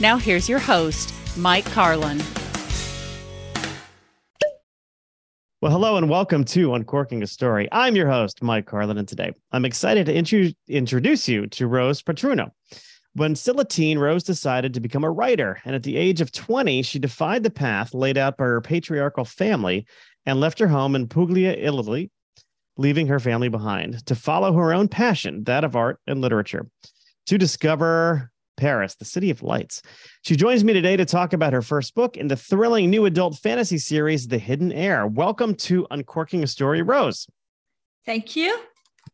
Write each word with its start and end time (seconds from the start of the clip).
Now, 0.00 0.16
here's 0.16 0.48
your 0.48 0.58
host, 0.58 1.12
Mike 1.36 1.66
Carlin. 1.66 2.22
Well, 5.60 5.70
hello 5.70 5.98
and 5.98 6.08
welcome 6.08 6.42
to 6.46 6.72
Uncorking 6.72 7.22
a 7.22 7.26
Story. 7.26 7.68
I'm 7.70 7.94
your 7.94 8.08
host, 8.08 8.42
Mike 8.42 8.64
Carlin, 8.64 8.96
and 8.96 9.06
today 9.06 9.34
I'm 9.52 9.66
excited 9.66 10.06
to 10.06 10.14
intru- 10.14 10.56
introduce 10.68 11.28
you 11.28 11.48
to 11.48 11.66
Rose 11.66 12.00
Patruno. 12.00 12.50
When 13.12 13.36
still 13.36 13.60
a 13.60 13.64
teen, 13.66 13.98
Rose 13.98 14.22
decided 14.22 14.72
to 14.72 14.80
become 14.80 15.04
a 15.04 15.10
writer, 15.10 15.60
and 15.66 15.74
at 15.74 15.82
the 15.82 15.98
age 15.98 16.22
of 16.22 16.32
20, 16.32 16.80
she 16.80 16.98
defied 16.98 17.42
the 17.42 17.50
path 17.50 17.92
laid 17.92 18.16
out 18.16 18.38
by 18.38 18.44
her 18.44 18.62
patriarchal 18.62 19.26
family 19.26 19.86
and 20.24 20.40
left 20.40 20.60
her 20.60 20.68
home 20.68 20.94
in 20.94 21.08
Puglia, 21.08 21.52
Italy, 21.52 22.10
leaving 22.78 23.08
her 23.08 23.20
family 23.20 23.50
behind 23.50 24.06
to 24.06 24.14
follow 24.14 24.54
her 24.54 24.72
own 24.72 24.88
passion, 24.88 25.44
that 25.44 25.62
of 25.62 25.76
art 25.76 25.98
and 26.06 26.22
literature. 26.22 26.66
To 27.26 27.36
discover 27.36 28.30
Paris, 28.60 28.94
the 28.94 29.06
City 29.06 29.30
of 29.30 29.42
Lights. 29.42 29.80
She 30.20 30.36
joins 30.36 30.62
me 30.64 30.74
today 30.74 30.94
to 30.94 31.06
talk 31.06 31.32
about 31.32 31.54
her 31.54 31.62
first 31.62 31.94
book 31.94 32.18
in 32.18 32.28
the 32.28 32.36
thrilling 32.36 32.90
new 32.90 33.06
adult 33.06 33.38
fantasy 33.38 33.78
series, 33.78 34.28
The 34.28 34.36
Hidden 34.36 34.70
Heir. 34.70 35.06
Welcome 35.06 35.54
to 35.54 35.86
Uncorking 35.90 36.42
a 36.42 36.46
Story, 36.46 36.82
Rose. 36.82 37.26
Thank 38.04 38.36
you. 38.36 38.60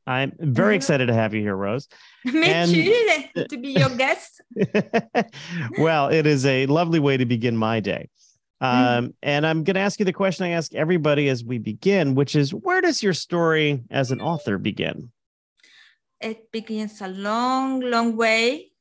I'm 0.04 0.32
very 0.40 0.74
excited 0.74 1.06
to 1.06 1.14
have 1.14 1.32
you 1.32 1.42
here, 1.42 1.54
Rose. 1.54 1.86
Me 2.24 2.42
and... 2.42 2.68
too, 2.68 3.44
to 3.48 3.56
be 3.56 3.68
your 3.68 3.88
guest. 3.90 4.42
well, 5.78 6.08
it 6.08 6.26
is 6.26 6.44
a 6.44 6.66
lovely 6.66 6.98
way 6.98 7.16
to 7.16 7.24
begin 7.24 7.56
my 7.56 7.78
day. 7.78 8.08
Mm. 8.60 8.98
Um, 8.98 9.14
and 9.22 9.46
I'm 9.46 9.62
going 9.62 9.74
to 9.74 9.80
ask 9.80 10.00
you 10.00 10.04
the 10.04 10.12
question 10.12 10.46
I 10.46 10.50
ask 10.50 10.74
everybody 10.74 11.28
as 11.28 11.44
we 11.44 11.58
begin, 11.58 12.16
which 12.16 12.34
is 12.34 12.52
where 12.52 12.80
does 12.80 13.00
your 13.00 13.14
story 13.14 13.84
as 13.92 14.10
an 14.10 14.20
author 14.20 14.58
begin? 14.58 15.12
It 16.20 16.50
begins 16.50 17.00
a 17.00 17.08
long, 17.08 17.80
long 17.80 18.16
way 18.16 18.72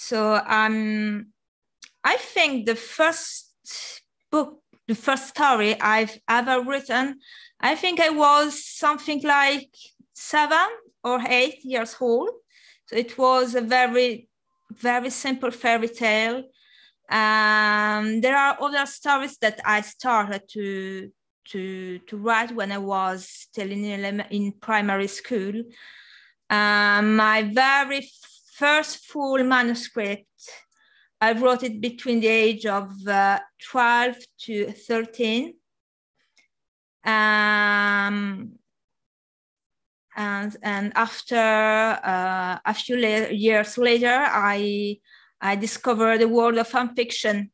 so 0.00 0.40
um, 0.46 1.26
I 2.02 2.16
think 2.16 2.64
the 2.64 2.74
first 2.74 3.52
book, 4.32 4.62
the 4.88 4.94
first 4.94 5.28
story 5.28 5.78
I've 5.78 6.18
ever 6.26 6.62
written, 6.62 7.18
I 7.60 7.74
think 7.74 8.00
I 8.00 8.08
was 8.08 8.64
something 8.64 9.20
like 9.22 9.68
seven 10.14 10.68
or 11.04 11.20
eight 11.28 11.62
years 11.64 11.94
old. 12.00 12.30
So 12.86 12.96
it 12.96 13.18
was 13.18 13.54
a 13.54 13.60
very, 13.60 14.26
very 14.72 15.10
simple 15.10 15.50
fairy 15.50 15.88
tale. 15.88 16.44
Um, 17.10 18.22
there 18.22 18.38
are 18.38 18.56
other 18.58 18.86
stories 18.86 19.36
that 19.42 19.60
I 19.66 19.82
started 19.82 20.48
to 20.54 21.10
to 21.50 21.98
to 21.98 22.16
write 22.16 22.52
when 22.54 22.72
I 22.72 22.78
was 22.78 23.28
still 23.28 23.70
in 23.70 24.20
in 24.30 24.52
primary 24.60 25.08
school. 25.08 25.62
Um, 26.48 27.16
my 27.16 27.42
very 27.42 28.08
first 28.60 29.06
full 29.06 29.42
manuscript, 29.42 30.42
I 31.18 31.32
wrote 31.32 31.62
it 31.62 31.80
between 31.80 32.20
the 32.20 32.28
age 32.28 32.66
of 32.66 32.90
uh, 33.08 33.38
12 33.70 34.16
to 34.44 34.72
13. 34.72 35.54
Um, 37.04 38.52
and, 40.14 40.56
and 40.62 40.92
after 40.94 41.36
uh, 41.36 42.58
a 42.72 42.74
few 42.74 42.96
la- 42.96 43.30
years 43.30 43.78
later, 43.78 44.26
I, 44.28 44.98
I 45.40 45.56
discovered 45.56 46.20
the 46.20 46.28
world 46.28 46.58
of 46.58 46.68
fan 46.68 46.94
fiction, 46.94 47.50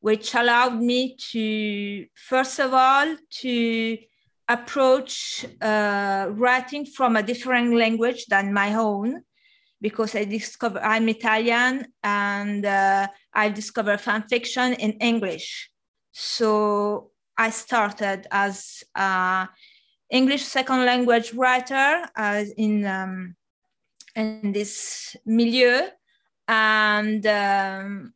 which 0.00 0.34
allowed 0.34 0.82
me 0.82 1.16
to, 1.30 2.06
first 2.16 2.58
of 2.58 2.74
all, 2.74 3.14
to 3.42 3.98
approach 4.48 5.46
uh, 5.60 6.26
writing 6.30 6.84
from 6.84 7.14
a 7.14 7.22
different 7.22 7.76
language 7.76 8.26
than 8.26 8.52
my 8.52 8.74
own 8.74 9.22
because 9.82 10.14
I 10.14 10.24
discovered 10.24 10.80
I'm 10.82 11.08
Italian 11.08 11.88
and 12.02 12.64
uh, 12.64 13.08
I 13.34 13.48
discovered 13.50 14.00
fan 14.00 14.22
fiction 14.22 14.72
in 14.74 14.92
English. 14.92 15.70
So 16.12 17.10
I 17.36 17.50
started 17.50 18.26
as 18.30 18.84
an 18.94 19.48
English 20.10 20.44
second 20.44 20.84
language 20.84 21.34
writer 21.34 22.06
uh, 22.16 22.44
in 22.56 22.86
um, 22.86 23.34
in 24.14 24.52
this 24.52 25.16
milieu, 25.26 25.88
and 26.46 27.26
um, 27.26 28.14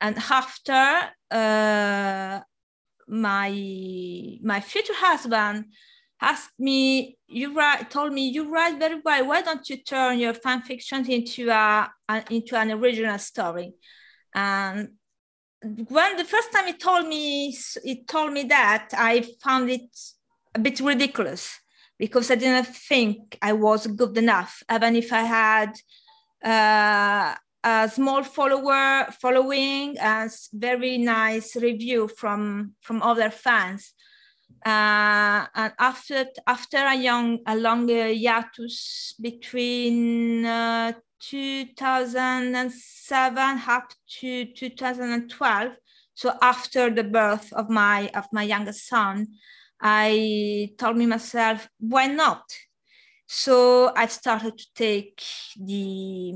and 0.00 0.16
after 0.30 1.10
uh, 1.30 2.40
my 3.08 3.50
my 4.42 4.60
future 4.60 4.94
husband 4.96 5.66
asked 6.20 6.58
me, 6.58 7.18
you 7.26 7.54
write, 7.54 7.90
told 7.90 8.12
me 8.12 8.28
you 8.28 8.50
write 8.50 8.78
very 8.78 9.00
well. 9.04 9.26
Why 9.26 9.42
don't 9.42 9.68
you 9.68 9.76
turn 9.78 10.18
your 10.18 10.34
fan 10.34 10.62
fiction 10.62 11.10
into 11.10 11.50
a, 11.50 11.90
a 12.08 12.24
into 12.30 12.56
an 12.56 12.70
original 12.72 13.18
story? 13.18 13.74
And 14.34 14.90
when 15.88 16.16
the 16.16 16.24
first 16.24 16.52
time 16.52 16.66
he 16.66 16.74
told 16.74 17.06
me 17.06 17.56
he 17.84 18.04
told 18.04 18.32
me 18.32 18.44
that, 18.44 18.88
I 18.92 19.24
found 19.42 19.70
it 19.70 19.88
a 20.54 20.58
bit 20.58 20.80
ridiculous 20.80 21.58
because 21.98 22.30
I 22.30 22.36
didn't 22.36 22.66
think 22.66 23.38
I 23.42 23.52
was 23.52 23.86
good 23.86 24.16
enough, 24.18 24.62
even 24.72 24.96
if 24.96 25.12
I 25.12 25.22
had 25.22 25.72
uh, 26.44 27.34
a 27.64 27.88
small 27.88 28.22
follower 28.22 29.06
following 29.20 29.98
and 29.98 30.30
very 30.52 30.98
nice 30.98 31.56
review 31.56 32.08
from 32.08 32.74
from 32.80 33.02
other 33.02 33.30
fans. 33.30 33.92
Uh, 34.64 35.46
and 35.54 35.72
after 35.78 36.24
after 36.46 36.78
a 36.78 36.96
young 36.96 37.38
a 37.46 37.54
longer 37.54 38.06
hiatus 38.06 39.14
between 39.20 40.44
uh, 40.44 40.92
2007 41.20 43.62
up 43.68 43.92
to 44.08 44.46
2012 44.46 45.72
so 46.14 46.32
after 46.42 46.90
the 46.90 47.04
birth 47.04 47.52
of 47.52 47.70
my 47.70 48.08
of 48.14 48.24
my 48.32 48.42
youngest 48.42 48.88
son 48.88 49.28
i 49.80 50.68
told 50.78 50.96
me 50.96 51.06
myself 51.06 51.68
why 51.78 52.06
not? 52.06 52.42
So 53.28 53.92
i 53.96 54.06
started 54.06 54.58
to 54.58 54.66
take 54.74 55.22
the 55.56 56.34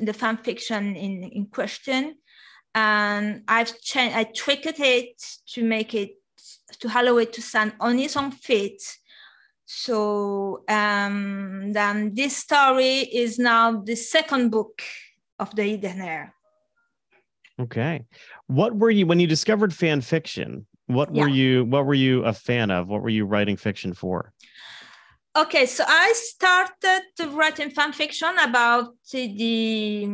the 0.00 0.12
fan 0.12 0.36
fiction 0.38 0.96
in 0.96 1.22
in 1.24 1.46
question 1.46 2.16
and 2.74 3.42
i've 3.48 3.80
changed 3.80 4.16
i 4.16 4.24
tweaked 4.24 4.78
it 4.78 5.22
to 5.46 5.64
make 5.64 5.94
it 5.94 6.17
to 6.80 6.88
allow 6.88 7.18
it 7.18 7.32
to 7.34 7.42
stand 7.42 7.72
on 7.80 7.98
its 7.98 8.16
own 8.16 8.30
feet. 8.30 8.98
So 9.64 10.64
um, 10.68 11.72
then 11.72 12.14
this 12.14 12.36
story 12.36 13.00
is 13.00 13.38
now 13.38 13.80
the 13.80 13.96
second 13.96 14.50
book 14.50 14.82
of 15.38 15.54
the 15.54 15.62
Hidden 15.64 16.00
Heir. 16.00 16.34
Okay. 17.60 18.04
What 18.46 18.76
were 18.76 18.90
you 18.90 19.06
when 19.06 19.20
you 19.20 19.26
discovered 19.26 19.74
fan 19.74 20.00
fiction? 20.00 20.66
What 20.86 21.12
were 21.12 21.28
you 21.28 21.64
what 21.66 21.84
were 21.84 21.94
you 21.94 22.24
a 22.24 22.32
fan 22.32 22.70
of? 22.70 22.88
What 22.88 23.02
were 23.02 23.10
you 23.10 23.26
writing 23.26 23.56
fiction 23.56 23.92
for? 23.92 24.32
Okay, 25.36 25.66
so 25.66 25.84
I 25.86 26.12
started 26.16 27.02
writing 27.32 27.70
fan 27.70 27.92
fiction 27.92 28.34
about 28.40 28.94
the 29.12 30.06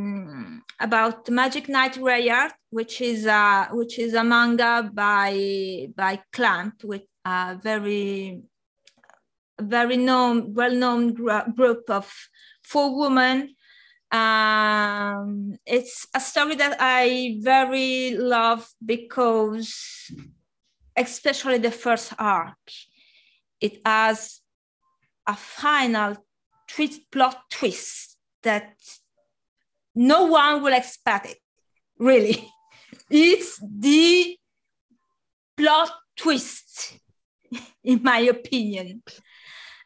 about 0.85 1.31
Magic 1.31 1.69
Knight 1.69 1.95
Rayearth, 1.95 2.53
which 2.71 3.01
is 3.01 3.27
a 3.27 3.69
which 3.73 3.99
is 3.99 4.13
a 4.15 4.23
manga 4.23 4.91
by 4.93 5.89
by 5.97 6.21
Clamp, 6.31 6.85
with 6.85 7.07
a 7.25 7.59
very 7.61 8.43
very 9.61 9.97
known, 9.97 10.53
well-known 10.53 11.15
group 11.15 11.89
of 11.89 12.13
four 12.63 12.99
women. 12.99 13.55
Um, 14.11 15.57
it's 15.67 16.07
a 16.15 16.21
story 16.21 16.57
that 16.57 16.77
I 16.79 17.39
very 17.41 18.17
love 18.17 18.69
because, 18.85 19.73
especially 20.97 21.59
the 21.59 21.71
first 21.71 22.13
arc, 22.19 22.65
it 23.61 23.81
has 23.85 24.41
a 25.27 25.35
final 25.35 26.17
twist, 26.69 27.01
plot 27.11 27.39
twist 27.51 28.17
that 28.43 28.75
no 29.95 30.25
one 30.25 30.63
will 30.63 30.75
expect 30.75 31.27
it. 31.27 31.39
Really, 31.99 32.49
it's 33.11 33.61
the 33.63 34.37
plot 35.57 35.91
twist, 36.17 36.99
in 37.85 38.03
my 38.03 38.19
opinion. 38.19 39.03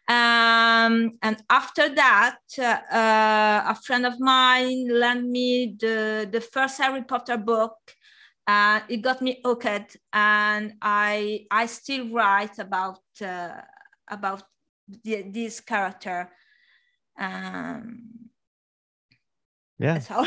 Um, 0.09 1.19
and 1.21 1.37
after 1.51 1.95
that, 1.95 2.39
uh, 2.59 3.63
a 3.67 3.75
friend 3.85 4.07
of 4.07 4.19
mine 4.19 4.89
lent 4.89 5.29
me 5.29 5.77
the, 5.79 6.27
the 6.31 6.41
first 6.41 6.79
Harry 6.79 7.03
Potter 7.03 7.37
book. 7.37 7.77
Uh, 8.47 8.81
it 8.89 9.03
got 9.03 9.21
me 9.21 9.43
hooked, 9.45 9.99
and 10.11 10.73
I 10.81 11.45
I 11.51 11.67
still 11.67 12.09
write 12.09 12.59
about 12.59 13.01
uh, 13.21 13.61
about 14.09 14.45
the, 15.05 15.23
this 15.31 15.61
character. 15.61 16.31
Um, 17.19 18.28
yeah. 19.79 20.01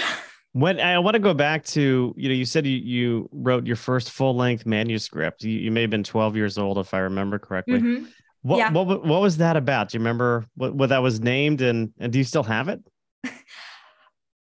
When 0.54 0.82
I 0.82 1.00
want 1.00 1.14
to 1.14 1.20
go 1.20 1.34
back 1.34 1.64
to, 1.68 2.14
you 2.18 2.28
know, 2.28 2.36
you 2.36 2.44
said 2.44 2.66
you, 2.66 2.76
you 2.76 3.30
wrote 3.32 3.66
your 3.66 3.78
first 3.78 4.12
full 4.12 4.36
length 4.36 4.66
manuscript. 4.66 5.46
You, 5.46 5.58
you, 5.58 5.72
may 5.72 5.80
have 5.80 5.90
been 5.90 6.04
12 6.04 6.36
years 6.36 6.58
old, 6.58 6.78
if 6.78 6.94
I 6.94 7.00
remember 7.00 7.40
correctly. 7.40 7.80
Mm-hmm. 7.80 8.06
What, 8.42 8.58
yeah. 8.58 8.72
what 8.72 9.06
what 9.06 9.22
was 9.22 9.38
that 9.38 9.56
about? 9.56 9.90
Do 9.90 9.98
you 9.98 10.00
remember 10.00 10.46
what, 10.56 10.74
what 10.74 10.90
that 10.90 11.02
was 11.02 11.22
named 11.22 11.62
and 11.62 11.94
and 12.00 12.12
do 12.12 12.18
you 12.18 12.24
still 12.24 12.44
have 12.44 12.70
it? 12.70 12.82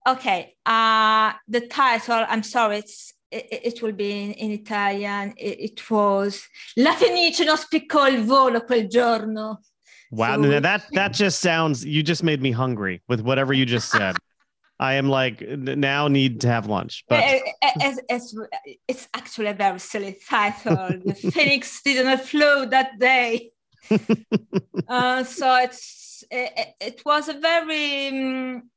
okay. 0.07 0.55
Uh 0.65 1.33
the 1.47 1.67
title, 1.67 2.25
I'm 2.27 2.43
sorry, 2.43 2.77
it's 2.77 3.13
it, 3.29 3.47
it 3.51 3.81
will 3.81 3.91
be 3.91 4.11
in, 4.11 4.31
in 4.33 4.51
Italian. 4.51 5.33
It, 5.37 5.59
it, 5.59 5.89
was 5.89 6.47
La 6.77 6.93
Fenice 6.93 7.43
non 7.43 7.57
spiccò 7.57 8.07
il 8.07 8.23
volo 8.23 8.61
quel 8.61 8.87
giorno. 8.87 9.59
Wow, 10.11 10.41
so, 10.41 10.59
that 10.61 10.85
that 10.93 11.13
just 11.13 11.39
sounds 11.39 11.85
you 11.85 12.01
just 12.01 12.23
made 12.23 12.41
me 12.41 12.51
hungry 12.51 13.01
with 13.07 13.21
whatever 13.21 13.53
you 13.53 13.65
just 13.65 13.91
said. 13.91 14.15
I 14.79 14.93
am 14.93 15.09
like 15.09 15.41
now 15.41 16.07
need 16.07 16.41
to 16.41 16.47
have 16.47 16.67
lunch. 16.67 17.03
But 17.09 17.23
it's, 17.25 17.99
it's, 18.09 18.35
it's 18.87 19.07
actually 19.13 19.47
a 19.47 19.53
very 19.53 19.79
silly 19.79 20.17
title. 20.27 21.01
the 21.03 21.13
phoenix 21.33 21.81
didn't 21.81 22.21
flow 22.21 22.65
that 22.65 22.97
day. 22.97 23.51
uh, 24.87 25.23
so 25.25 25.55
it's 25.57 26.23
it, 26.31 26.75
it, 26.79 27.01
was 27.05 27.27
a 27.27 27.33
very 27.33 28.07
um, 28.07 28.69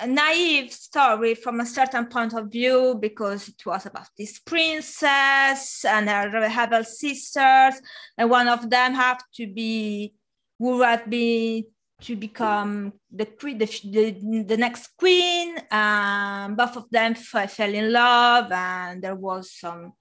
a 0.00 0.06
naive 0.06 0.72
story 0.72 1.34
from 1.34 1.60
a 1.60 1.66
certain 1.66 2.06
point 2.06 2.34
of 2.34 2.50
view 2.50 2.96
because 3.00 3.48
it 3.48 3.64
was 3.64 3.86
about 3.86 4.08
this 4.18 4.38
princess 4.40 5.84
and 5.84 6.08
her 6.08 6.30
rebel 6.32 6.82
sisters, 6.82 7.80
and 8.18 8.30
one 8.30 8.48
of 8.48 8.68
them 8.70 8.94
have 8.94 9.22
to 9.34 9.46
be 9.46 10.14
who 10.58 10.82
have 10.82 11.08
been 11.08 11.64
to 12.02 12.16
become 12.16 12.92
the 13.10 13.24
the, 13.24 14.44
the, 14.46 14.56
next 14.56 14.96
queen. 14.98 15.56
Um, 15.70 16.54
both 16.54 16.76
of 16.76 16.90
them 16.90 17.14
fell 17.14 17.74
in 17.74 17.92
love, 17.92 18.52
and 18.52 19.02
there 19.02 19.14
was 19.14 19.52
some 19.52 19.94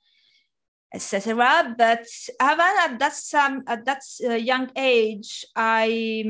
etc. 0.94 1.76
But 1.78 2.06
even 2.42 2.60
at 2.60 3.00
that 3.00 3.14
some 3.14 3.64
at 3.68 3.86
that 3.86 4.02
uh, 4.26 4.34
young 4.34 4.72
age, 4.76 5.46
I 5.56 6.26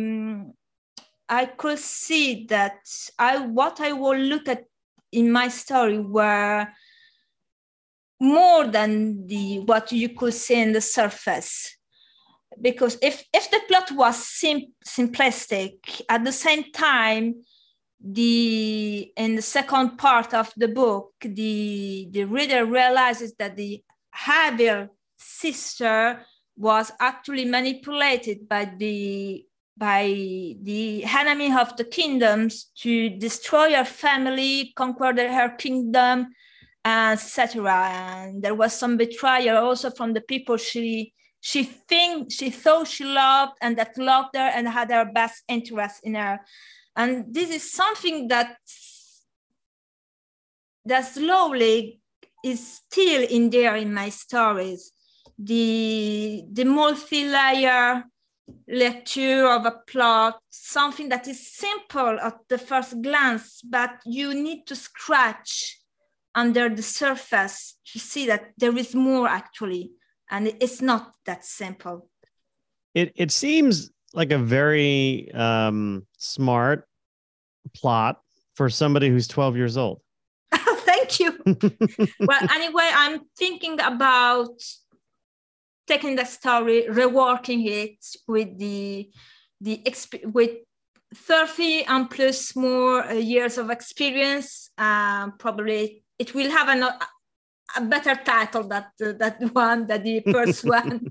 I 1.27 1.45
could 1.45 1.79
see 1.79 2.45
that 2.47 2.79
I 3.17 3.39
what 3.39 3.79
I 3.79 3.93
will 3.93 4.17
look 4.17 4.47
at 4.47 4.65
in 5.11 5.31
my 5.31 5.47
story 5.47 5.99
were 5.99 6.67
more 8.19 8.67
than 8.67 9.27
the 9.27 9.59
what 9.59 9.91
you 9.91 10.09
could 10.09 10.33
see 10.33 10.61
in 10.61 10.73
the 10.73 10.81
surface 10.81 11.74
because 12.61 12.97
if 13.01 13.23
if 13.33 13.49
the 13.51 13.59
plot 13.67 13.91
was 13.91 14.15
sim- 14.15 14.73
simplistic 14.85 16.01
at 16.09 16.23
the 16.23 16.31
same 16.31 16.71
time 16.71 17.35
the 18.01 19.11
in 19.17 19.35
the 19.35 19.41
second 19.41 19.97
part 19.97 20.33
of 20.33 20.51
the 20.57 20.67
book 20.67 21.13
the 21.21 22.07
the 22.11 22.23
reader 22.25 22.65
realizes 22.65 23.33
that 23.35 23.55
the 23.55 23.81
Habil 24.15 24.89
sister 25.17 26.21
was 26.57 26.91
actually 26.99 27.45
manipulated 27.45 28.47
by 28.47 28.65
the 28.77 29.45
by 29.77 30.05
the 30.61 31.03
enemy 31.03 31.53
of 31.53 31.75
the 31.75 31.83
kingdoms 31.83 32.71
to 32.77 33.09
destroy 33.09 33.73
her 33.73 33.83
family, 33.83 34.71
conquer 34.75 35.13
her 35.13 35.49
kingdom, 35.57 36.27
etc. 36.85 37.89
And 37.91 38.41
there 38.41 38.55
was 38.55 38.73
some 38.73 38.95
betrayal 38.95 39.57
also 39.57 39.89
from 39.89 40.13
the 40.13 40.21
people 40.21 40.55
she 40.55 41.13
she 41.45 41.63
think 41.63 42.31
she 42.31 42.49
thought 42.49 42.87
she 42.87 43.03
loved 43.05 43.53
and 43.61 43.77
that 43.77 43.95
loved 43.99 44.35
her 44.35 44.49
and 44.55 44.67
had 44.67 44.89
her 44.89 45.05
best 45.05 45.43
interest 45.47 45.99
in 46.03 46.15
her. 46.15 46.39
And 46.95 47.31
this 47.31 47.51
is 47.51 47.71
something 47.71 48.27
that 48.29 48.57
that 50.85 51.05
slowly 51.05 51.99
is 52.43 52.77
still 52.77 53.27
in 53.29 53.51
there 53.51 53.75
in 53.75 53.93
my 53.93 54.09
stories. 54.09 54.91
The, 55.37 56.45
the 56.51 56.65
multi-layer 56.65 58.05
lecture 58.67 59.45
of 59.47 59.67
a 59.67 59.81
plot, 59.85 60.39
something 60.49 61.09
that 61.09 61.27
is 61.27 61.53
simple 61.55 62.19
at 62.21 62.39
the 62.49 62.57
first 62.57 62.99
glance, 63.03 63.61
but 63.61 63.91
you 64.03 64.33
need 64.33 64.65
to 64.65 64.75
scratch 64.75 65.79
under 66.33 66.69
the 66.69 66.81
surface 66.81 67.77
to 67.93 67.99
see 67.99 68.25
that 68.25 68.51
there 68.57 68.75
is 68.75 68.95
more 68.95 69.27
actually, 69.27 69.91
and 70.29 70.47
it's 70.59 70.81
not 70.81 71.13
that 71.25 71.45
simple. 71.45 72.09
It 72.93 73.11
it 73.15 73.31
seems 73.31 73.91
like 74.13 74.31
a 74.31 74.37
very 74.37 75.31
um, 75.33 76.05
smart 76.17 76.87
plot 77.73 78.21
for 78.55 78.69
somebody 78.69 79.09
who's 79.09 79.27
12 79.27 79.57
years 79.57 79.77
old. 79.77 80.01
Thank 80.53 81.19
you. 81.19 81.37
well, 82.19 82.47
anyway, 82.53 82.89
I'm 82.93 83.21
thinking 83.37 83.79
about 83.81 84.61
taking 85.87 86.15
the 86.15 86.25
story, 86.25 86.85
reworking 86.89 87.67
it 87.67 88.05
with 88.27 88.57
the 88.57 89.09
the 89.61 89.81
exp- 89.85 90.25
with 90.25 90.51
30 91.13 91.85
and 91.85 92.09
plus 92.09 92.55
more 92.55 93.03
uh, 93.03 93.13
years 93.13 93.57
of 93.57 93.69
experience. 93.69 94.69
Um, 94.77 95.33
probably 95.37 96.03
it 96.19 96.33
will 96.33 96.51
have 96.51 96.69
an, 96.69 96.83
a 97.75 97.81
better 97.81 98.15
title 98.15 98.63
that 98.63 98.91
that 98.99 99.37
one 99.53 99.87
that 99.87 100.03
the 100.03 100.21
first 100.31 100.63
one. 100.65 101.07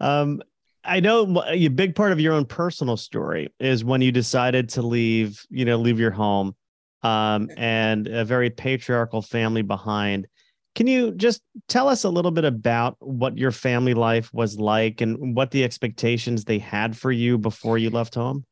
um, 0.00 0.42
I 0.84 1.00
know 1.00 1.42
a 1.46 1.68
big 1.68 1.94
part 1.94 2.12
of 2.12 2.20
your 2.20 2.34
own 2.34 2.44
personal 2.44 2.96
story 2.96 3.48
is 3.58 3.84
when 3.84 4.02
you 4.02 4.12
decided 4.12 4.68
to 4.70 4.82
leave, 4.82 5.44
you 5.48 5.64
know, 5.64 5.76
leave 5.76 5.98
your 5.98 6.10
home 6.10 6.54
um, 7.02 7.48
and 7.56 8.06
a 8.06 8.24
very 8.24 8.50
patriarchal 8.50 9.22
family 9.22 9.62
behind. 9.62 10.26
Can 10.74 10.86
you 10.86 11.12
just 11.12 11.40
tell 11.68 11.88
us 11.88 12.04
a 12.04 12.10
little 12.10 12.32
bit 12.32 12.44
about 12.44 12.96
what 12.98 13.38
your 13.38 13.52
family 13.52 13.94
life 13.94 14.32
was 14.34 14.58
like 14.58 15.00
and 15.00 15.34
what 15.36 15.52
the 15.52 15.64
expectations 15.64 16.44
they 16.44 16.58
had 16.58 16.96
for 16.96 17.12
you 17.12 17.38
before 17.38 17.78
you 17.78 17.90
left 17.90 18.14
home? 18.14 18.44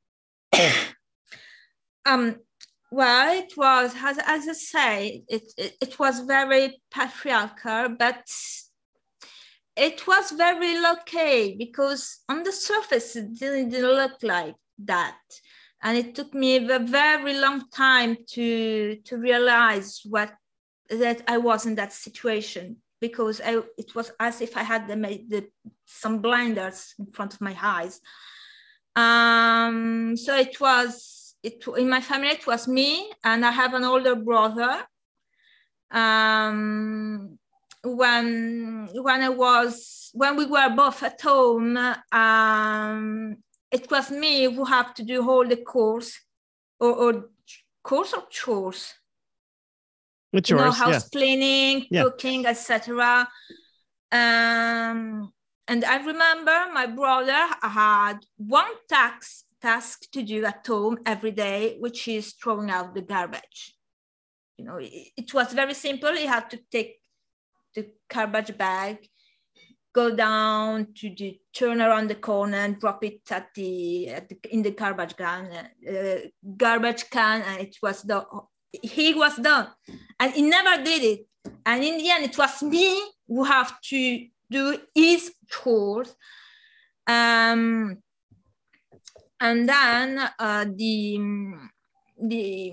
um, 2.06 2.36
well, 2.92 3.38
it 3.38 3.56
was, 3.56 3.94
as, 4.04 4.18
as 4.18 4.48
I 4.48 4.52
say, 4.52 5.22
it, 5.26 5.50
it, 5.56 5.76
it 5.80 5.98
was 5.98 6.20
very 6.20 6.80
patriarchal, 6.90 7.96
but 7.98 8.22
it 9.74 10.06
was 10.06 10.32
very 10.32 10.76
okay 10.86 11.56
because 11.58 12.20
on 12.28 12.42
the 12.42 12.52
surface 12.52 13.16
it 13.16 13.38
didn't, 13.38 13.70
didn't 13.70 13.94
look 13.94 14.22
like 14.22 14.54
that 14.84 15.18
and 15.82 15.96
it 15.96 16.14
took 16.14 16.34
me 16.34 16.56
a 16.56 16.78
very 16.78 17.38
long 17.38 17.62
time 17.70 18.16
to 18.28 18.96
to 19.04 19.16
realize 19.16 20.02
what 20.04 20.34
that 20.90 21.22
I 21.26 21.38
was 21.38 21.64
in 21.64 21.74
that 21.76 21.92
situation 21.94 22.76
because 23.00 23.40
I, 23.40 23.62
it 23.78 23.94
was 23.94 24.12
as 24.20 24.42
if 24.42 24.56
I 24.56 24.62
had 24.62 24.86
the, 24.86 24.96
the, 25.28 25.48
some 25.86 26.20
blinders 26.20 26.94
in 26.98 27.06
front 27.06 27.34
of 27.34 27.40
my 27.40 27.56
eyes. 27.60 28.00
Um, 28.94 30.16
so 30.16 30.36
it 30.36 30.60
was 30.60 31.21
it 31.42 31.64
in 31.76 31.88
my 31.88 32.00
family. 32.00 32.28
It 32.28 32.46
was 32.46 32.68
me, 32.68 33.10
and 33.24 33.44
I 33.44 33.50
have 33.50 33.74
an 33.74 33.84
older 33.84 34.14
brother. 34.14 34.84
Um, 35.90 37.38
when 37.84 38.88
when 38.94 39.22
I 39.22 39.28
was 39.28 40.10
when 40.14 40.36
we 40.36 40.46
were 40.46 40.70
both 40.70 41.02
at 41.02 41.20
home, 41.20 41.76
um, 42.12 43.36
it 43.70 43.90
was 43.90 44.10
me 44.10 44.44
who 44.44 44.64
have 44.64 44.94
to 44.94 45.02
do 45.02 45.28
all 45.28 45.46
the 45.46 45.56
course 45.56 46.20
or, 46.78 46.90
or 46.90 47.30
course 47.82 48.12
of 48.12 48.30
chores. 48.30 48.94
With 50.32 50.48
You 50.48 50.56
know, 50.56 50.70
house 50.70 51.04
yeah. 51.04 51.08
cleaning, 51.12 51.86
Yeah. 51.90 52.02
cooking, 52.04 52.46
etc. 52.46 53.28
Um, 54.10 55.32
and 55.68 55.84
I 55.84 55.96
remember 56.04 56.66
my 56.72 56.86
brother 56.86 57.48
had 57.62 58.18
one 58.36 58.72
task 58.88 59.41
task 59.62 60.10
to 60.12 60.22
do 60.22 60.44
at 60.44 60.66
home 60.66 60.98
every 61.06 61.30
day, 61.30 61.76
which 61.78 62.08
is 62.08 62.32
throwing 62.32 62.70
out 62.70 62.94
the 62.94 63.02
garbage. 63.02 63.76
You 64.58 64.64
know, 64.64 64.76
it, 64.76 64.92
it 65.16 65.34
was 65.34 65.52
very 65.52 65.74
simple. 65.74 66.12
He 66.14 66.26
had 66.26 66.50
to 66.50 66.58
take 66.70 66.96
the 67.74 67.86
garbage 68.12 68.56
bag, 68.58 68.98
go 69.94 70.14
down 70.14 70.88
to 70.96 71.14
the 71.16 71.38
turn 71.52 71.80
around 71.80 72.08
the 72.08 72.16
corner 72.16 72.58
and 72.58 72.78
drop 72.78 73.04
it 73.04 73.20
at 73.30 73.48
the, 73.54 74.08
at 74.08 74.28
the 74.28 74.36
in 74.50 74.62
the 74.62 74.72
garbage 74.72 75.16
can, 75.16 75.46
uh, 75.88 76.16
garbage 76.56 77.08
can, 77.10 77.42
and 77.42 77.60
it 77.60 77.76
was 77.82 78.02
the 78.02 78.24
he 78.82 79.12
was 79.14 79.36
done, 79.36 79.68
and 80.18 80.32
he 80.32 80.42
never 80.42 80.82
did 80.82 81.02
it. 81.02 81.26
And 81.66 81.84
in 81.84 81.98
the 81.98 82.10
end, 82.10 82.24
it 82.24 82.38
was 82.38 82.62
me 82.62 83.02
who 83.28 83.44
have 83.44 83.80
to 83.82 84.26
do 84.50 84.78
his 84.94 85.32
chores. 85.50 86.14
Um, 87.06 87.98
and 89.42 89.68
then 89.68 90.30
uh, 90.38 90.64
the 90.76 91.20
the 92.16 92.72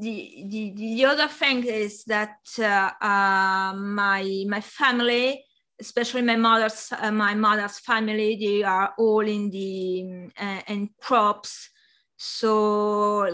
the, 0.00 0.44
the, 0.48 0.72
the 0.76 1.04
other 1.06 1.26
thing 1.26 1.64
is 1.64 2.04
that 2.04 2.36
uh, 2.58 2.90
uh, 3.04 3.72
my 3.74 4.44
my 4.46 4.60
family, 4.60 5.44
especially 5.80 6.22
my 6.22 6.36
mother's 6.36 6.92
uh, 6.92 7.10
my 7.10 7.34
mother's 7.34 7.78
family, 7.78 8.36
they 8.36 8.62
are 8.62 8.92
all 8.98 9.26
in 9.26 9.50
the 9.50 10.30
uh, 10.38 10.60
in 10.68 10.90
crops, 11.00 11.70
so 12.16 13.24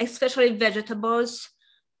especially 0.00 0.50
vegetables. 0.50 1.48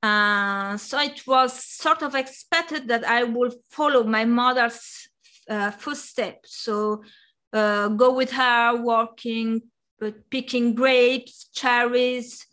Uh, 0.02 0.76
so 0.76 0.98
it 0.98 1.26
was 1.26 1.52
sort 1.52 2.02
of 2.02 2.14
expected 2.14 2.88
that 2.88 3.04
I 3.04 3.22
would 3.22 3.54
follow 3.70 4.02
my 4.02 4.24
mother's 4.24 5.08
uh, 5.48 5.70
footsteps. 5.70 6.56
So 6.64 7.02
uh, 7.52 7.88
go 7.88 8.14
with 8.14 8.30
her 8.32 8.76
working, 8.76 9.62
uh, 10.02 10.10
picking 10.30 10.74
grapes, 10.74 11.48
cherries, 11.52 12.46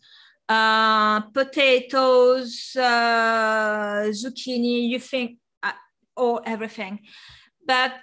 uh, 0.48 1.20
potatoes, 1.20 2.74
uh, 2.76 4.04
zucchini, 4.10 4.88
you 4.88 4.98
think, 4.98 5.38
uh, 5.62 5.72
or 6.16 6.40
everything. 6.46 7.00
But 7.66 8.00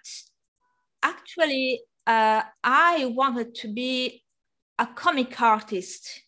actually, 1.01 1.81
uh, 2.05 2.43
I 2.63 3.05
wanted 3.05 3.55
to 3.55 3.73
be 3.73 4.23
a 4.77 4.85
comic 4.85 5.41
artist. 5.41 6.21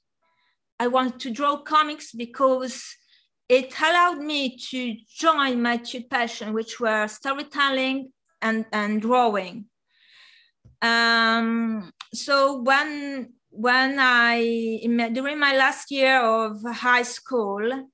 I 0.79 0.87
wanted 0.87 1.19
to 1.21 1.29
draw 1.31 1.57
comics 1.57 2.11
because 2.11 2.83
it 3.49 3.73
allowed 3.79 4.19
me 4.19 4.57
to 4.71 4.95
join 5.07 5.61
my 5.61 5.77
two 5.77 6.03
passions, 6.03 6.53
which 6.53 6.79
were 6.79 7.07
storytelling 7.07 8.11
and, 8.41 8.65
and 8.71 9.01
drawing. 9.01 9.65
Um, 10.81 11.91
so 12.13 12.61
when 12.61 13.33
when 13.49 13.97
I 13.99 14.79
during 15.13 15.39
my 15.39 15.55
last 15.57 15.89
year 15.91 16.21
of 16.21 16.61
high 16.63 17.03
school, 17.03 17.89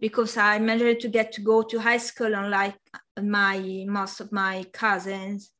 because 0.00 0.36
I 0.36 0.58
managed 0.58 1.02
to 1.02 1.08
get 1.08 1.32
to 1.32 1.40
go 1.40 1.62
to 1.62 1.78
high 1.78 1.98
school 1.98 2.34
unlike 2.34 2.78
my 3.20 3.84
most 3.86 4.20
of 4.20 4.32
my 4.32 4.64
cousins, 4.72 5.52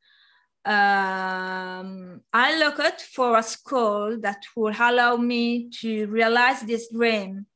um, 0.64 2.20
I 2.32 2.58
looked 2.58 3.02
for 3.02 3.38
a 3.38 3.42
school 3.42 4.18
that 4.20 4.42
would 4.56 4.74
allow 4.80 5.16
me 5.16 5.70
to 5.80 6.06
realize 6.06 6.62
this 6.62 6.90
dream, 6.92 7.46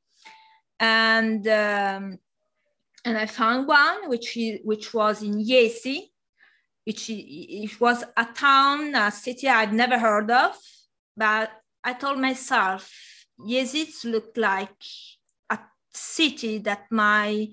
and 0.79 1.47
um, 1.49 2.19
and 3.05 3.19
I 3.19 3.27
found 3.27 3.67
one 3.67 4.09
which 4.09 4.37
is, 4.37 4.61
which 4.63 4.95
was 4.95 5.23
in 5.23 5.45
Jesi, 5.45 6.11
which 6.89 7.11
it 7.11 7.79
was 7.83 8.03
a 8.17 8.25
town, 8.25 8.95
a 8.95 9.11
city 9.11 9.47
I'd 9.47 9.75
never 9.75 9.99
heard 9.99 10.31
of, 10.31 10.57
but 11.15 11.51
I 11.85 11.93
told 11.93 12.19
myself, 12.19 12.91
Jesi 13.39 14.05
looked 14.05 14.39
like 14.39 14.83
a 15.51 15.59
city 15.93 16.57
that 16.61 16.87
my 16.91 17.47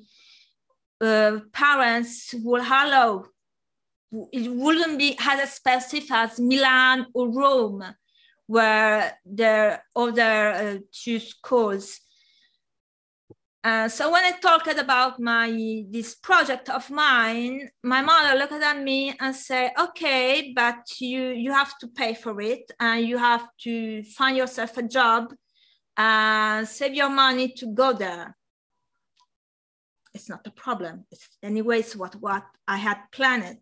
uh, 1.01 1.39
parents 1.51 2.34
would 2.46 2.62
allow. 2.62 3.25
It 4.32 4.50
wouldn't 4.54 4.98
be 4.98 5.18
as 5.20 5.50
expensive 5.50 6.06
as 6.12 6.39
Milan 6.39 7.08
or 7.13 7.27
Rome, 7.27 7.84
where 8.48 9.20
there 9.25 9.84
are 9.98 10.08
other 10.08 10.51
uh, 10.51 10.77
two 10.94 11.20
schools. 11.20 12.00
Uh, 13.65 13.89
so 13.89 14.12
when 14.12 14.24
I 14.24 14.34
talked 14.34 14.67
about 14.67 15.19
my 15.19 15.50
this 15.89 16.13
project 16.13 16.69
of 16.69 16.88
mine, 16.91 17.67
my 17.81 18.00
mother 18.03 18.38
looked 18.38 18.53
at 18.53 18.79
me 18.79 19.15
and 19.19 19.36
said, 19.36 19.72
"Okay, 19.79 20.53
but 20.55 20.86
you 21.01 21.29
you 21.29 21.51
have 21.51 21.75
to 21.79 21.88
pay 21.88 22.13
for 22.13 22.39
it, 22.41 22.69
and 22.79 23.07
you 23.07 23.17
have 23.17 23.48
to 23.63 24.03
find 24.03 24.38
yourself 24.38 24.77
a 24.77 24.84
job, 24.84 25.34
and 25.98 26.67
save 26.67 26.93
your 26.93 27.10
money 27.10 27.53
to 27.57 27.65
go 27.74 27.91
there." 27.91 28.38
It's 30.13 30.29
not 30.29 30.45
a 30.45 30.51
problem. 30.51 31.07
It's 31.10 31.27
anyways 31.41 31.95
what 31.95 32.13
what 32.22 32.45
I 32.67 32.77
had 32.77 33.00
planned, 33.12 33.62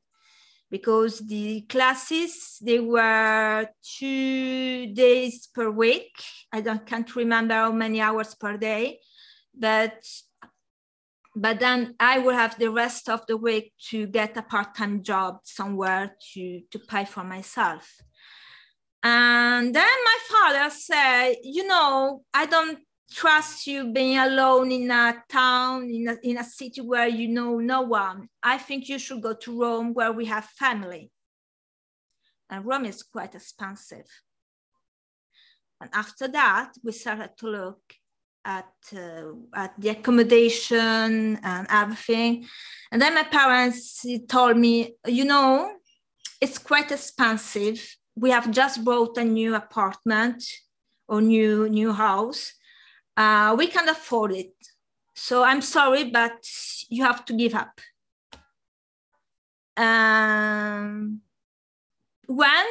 because 0.69 1.19
the 1.19 1.61
classes 1.61 2.57
they 2.61 2.81
were 2.81 3.69
two 3.97 4.87
days 4.87 5.47
per 5.47 5.69
week. 5.69 6.11
I 6.51 6.59
don't 6.59 6.85
can't 6.85 7.15
remember 7.15 7.53
how 7.53 7.71
many 7.71 8.01
hours 8.01 8.35
per 8.35 8.57
day 8.57 8.99
but 9.57 10.03
but 11.35 11.59
then 11.59 11.95
I 11.99 12.19
will 12.19 12.35
have 12.35 12.59
the 12.59 12.69
rest 12.69 13.09
of 13.09 13.25
the 13.25 13.37
week 13.37 13.73
to 13.89 14.05
get 14.05 14.37
a 14.37 14.43
part-time 14.43 15.01
job 15.01 15.39
somewhere 15.43 16.15
to 16.33 16.61
to 16.71 16.79
pay 16.79 17.05
for 17.05 17.23
myself. 17.23 17.89
And 19.01 19.75
then 19.75 19.97
my 20.05 20.17
father 20.29 20.69
said, 20.69 21.35
you 21.43 21.67
know, 21.67 22.23
I 22.33 22.45
don't 22.45 22.79
trust 23.11 23.67
you 23.67 23.91
being 23.91 24.17
alone 24.17 24.71
in 24.71 24.89
a 24.89 25.21
town, 25.29 25.89
in 25.89 26.07
a, 26.07 26.17
in 26.23 26.37
a 26.37 26.43
city 26.43 26.81
where 26.81 27.07
you 27.07 27.27
know 27.27 27.59
no 27.59 27.81
one. 27.81 28.29
I 28.41 28.57
think 28.57 28.87
you 28.87 28.97
should 28.97 29.21
go 29.21 29.33
to 29.33 29.59
Rome 29.61 29.93
where 29.93 30.11
we 30.11 30.25
have 30.25 30.45
family. 30.45 31.11
And 32.49 32.65
Rome 32.65 32.85
is 32.85 33.03
quite 33.03 33.35
expensive. 33.35 34.07
And 35.81 35.89
after 35.93 36.27
that, 36.29 36.71
we 36.81 36.93
started 36.93 37.31
to 37.37 37.47
look 37.47 37.81
at 38.45 38.73
uh, 38.95 39.33
at 39.53 39.73
the 39.79 39.89
accommodation 39.89 41.39
and 41.43 41.67
everything. 41.69 42.45
And 42.91 43.01
then 43.01 43.15
my 43.15 43.23
parents 43.23 44.05
told 44.27 44.57
me, 44.57 44.95
you 45.07 45.25
know, 45.25 45.71
it's 46.41 46.57
quite 46.57 46.91
expensive. 46.91 47.95
We 48.15 48.29
have 48.31 48.51
just 48.51 48.83
bought 48.83 49.17
a 49.17 49.23
new 49.23 49.55
apartment 49.55 50.43
or 51.07 51.21
new 51.21 51.69
new 51.69 51.93
house. 51.93 52.53
Uh, 53.15 53.55
we 53.57 53.67
can't 53.67 53.89
afford 53.89 54.31
it. 54.31 54.53
So 55.15 55.43
I'm 55.43 55.61
sorry, 55.61 56.05
but 56.05 56.47
you 56.89 57.03
have 57.03 57.23
to 57.25 57.33
give 57.33 57.53
up. 57.53 57.79
Um, 59.77 61.21
when 62.27 62.65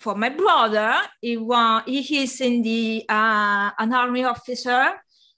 for 0.00 0.14
my 0.14 0.30
brother, 0.30 0.94
he, 1.20 1.36
wa- 1.36 1.82
he 1.84 2.22
is 2.22 2.40
in 2.40 2.62
the 2.62 3.04
uh, 3.06 3.70
an 3.78 3.92
army 3.92 4.24
officer, 4.24 4.92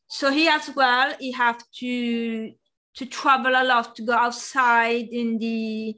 so 0.06 0.30
he 0.30 0.48
as 0.48 0.70
well 0.76 1.14
he 1.18 1.32
have 1.32 1.62
to 1.80 2.52
to 2.94 3.06
travel 3.06 3.54
a 3.56 3.64
lot 3.64 3.96
to 3.96 4.02
go 4.02 4.12
outside 4.12 5.08
in 5.10 5.38
the. 5.38 5.96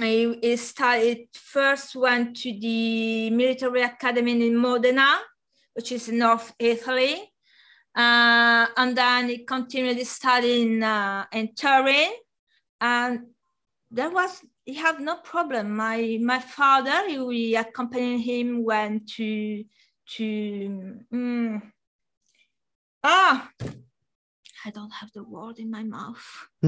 He, 0.00 0.38
he 0.42 0.56
started 0.56 1.26
first 1.32 1.96
went 1.96 2.36
to 2.42 2.52
the 2.60 3.30
military 3.30 3.82
academy 3.82 4.46
in 4.46 4.54
Modena, 4.54 5.18
which 5.74 5.90
is 5.90 6.08
North 6.08 6.52
Italy, 6.58 7.14
uh, 7.96 8.66
and 8.76 8.96
then 8.96 9.30
he 9.30 9.44
continued 9.44 10.06
studying 10.06 10.82
uh, 10.82 11.24
in 11.32 11.54
Turin, 11.54 12.12
and 12.80 13.20
there 13.90 14.10
was 14.10 14.42
he 14.68 14.74
had 14.74 15.00
no 15.00 15.16
problem. 15.16 15.74
My 15.74 16.18
my 16.20 16.40
father, 16.40 17.08
he, 17.08 17.18
we 17.18 17.56
accompanied 17.56 18.20
him 18.20 18.62
went 18.62 19.08
to 19.16 19.64
to 20.16 20.24
mm, 21.10 21.62
ah, 23.02 23.50
I 24.66 24.70
don't 24.70 24.92
have 24.92 25.10
the 25.14 25.24
word 25.24 25.58
in 25.58 25.70
my 25.70 25.84
mouth 25.84 26.26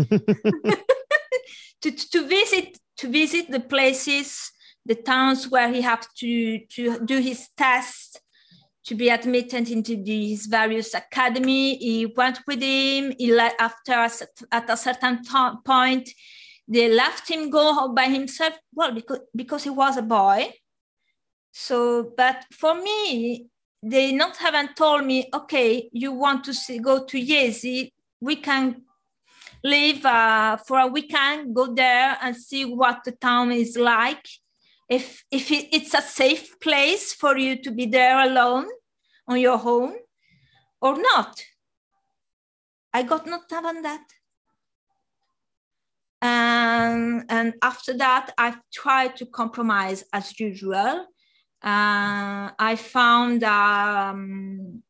to 1.83 1.91
to 2.13 2.27
visit 2.27 2.79
to 2.97 3.09
visit 3.09 3.51
the 3.51 3.61
places, 3.61 4.51
the 4.87 4.95
towns 4.95 5.51
where 5.51 5.71
he 5.71 5.83
have 5.83 6.09
to 6.21 6.59
to 6.75 7.05
do 7.05 7.19
his 7.19 7.51
tests 7.55 8.17
to 8.87 8.95
be 8.95 9.11
admitted 9.11 9.69
into 9.69 10.03
these 10.03 10.47
various 10.47 10.95
academy. 10.95 11.77
He 11.77 12.07
went 12.07 12.41
with 12.47 12.63
him. 12.63 13.13
He 13.19 13.31
left 13.31 13.61
after 13.61 13.93
a, 13.93 14.11
at 14.51 14.71
a 14.71 14.77
certain 14.79 15.21
point 15.67 16.09
they 16.71 16.89
left 16.89 17.29
him 17.29 17.51
go 17.51 17.93
by 17.93 18.07
himself 18.07 18.55
well 18.73 18.93
because 18.93 19.21
because 19.35 19.65
he 19.65 19.71
was 19.71 19.97
a 19.97 20.03
boy 20.03 20.51
so 21.51 22.13
but 22.17 22.47
for 22.53 22.75
me 22.75 23.51
they 23.83 24.13
not 24.13 24.37
haven't 24.37 24.77
told 24.77 25.05
me, 25.05 25.29
okay, 25.33 25.89
you 25.93 26.13
want 26.13 26.45
to 26.45 26.55
see, 26.55 26.79
go 26.79 27.05
to 27.05 27.19
Jesi, 27.19 27.93
we 28.21 28.37
can 28.37 28.83
live 29.65 30.05
uh, 30.05 30.57
for 30.59 30.79
a 30.79 30.87
weekend, 30.87 31.55
go 31.55 31.73
there 31.73 32.19
and 32.21 32.37
see 32.37 32.65
what 32.65 33.05
the 33.05 33.13
town 33.13 33.53
is 33.53 33.77
like. 33.77 34.27
If, 34.89 35.25
if 35.31 35.51
it, 35.51 35.69
it's 35.73 35.95
a 35.95 36.03
safe 36.03 36.59
place 36.61 37.15
for 37.15 37.39
you 37.39 37.63
to 37.63 37.71
be 37.71 37.87
there 37.87 38.21
alone 38.21 38.67
on 39.27 39.41
your 39.41 39.61
own 39.65 39.95
or 40.83 41.01
not. 41.01 41.41
I 42.93 43.05
got 43.05 43.27
not 43.27 43.43
having 43.51 43.83
that. 43.83 44.03
And, 46.23 47.25
and 47.29 47.55
after 47.63 47.97
that, 47.97 48.33
I 48.37 48.57
tried 48.73 49.17
to 49.17 49.27
compromise 49.27 50.05
as 50.13 50.39
usual. 50.39 51.07
Uh, 51.63 52.51
I 52.59 52.77
found 52.77 53.43
um, 53.45 54.83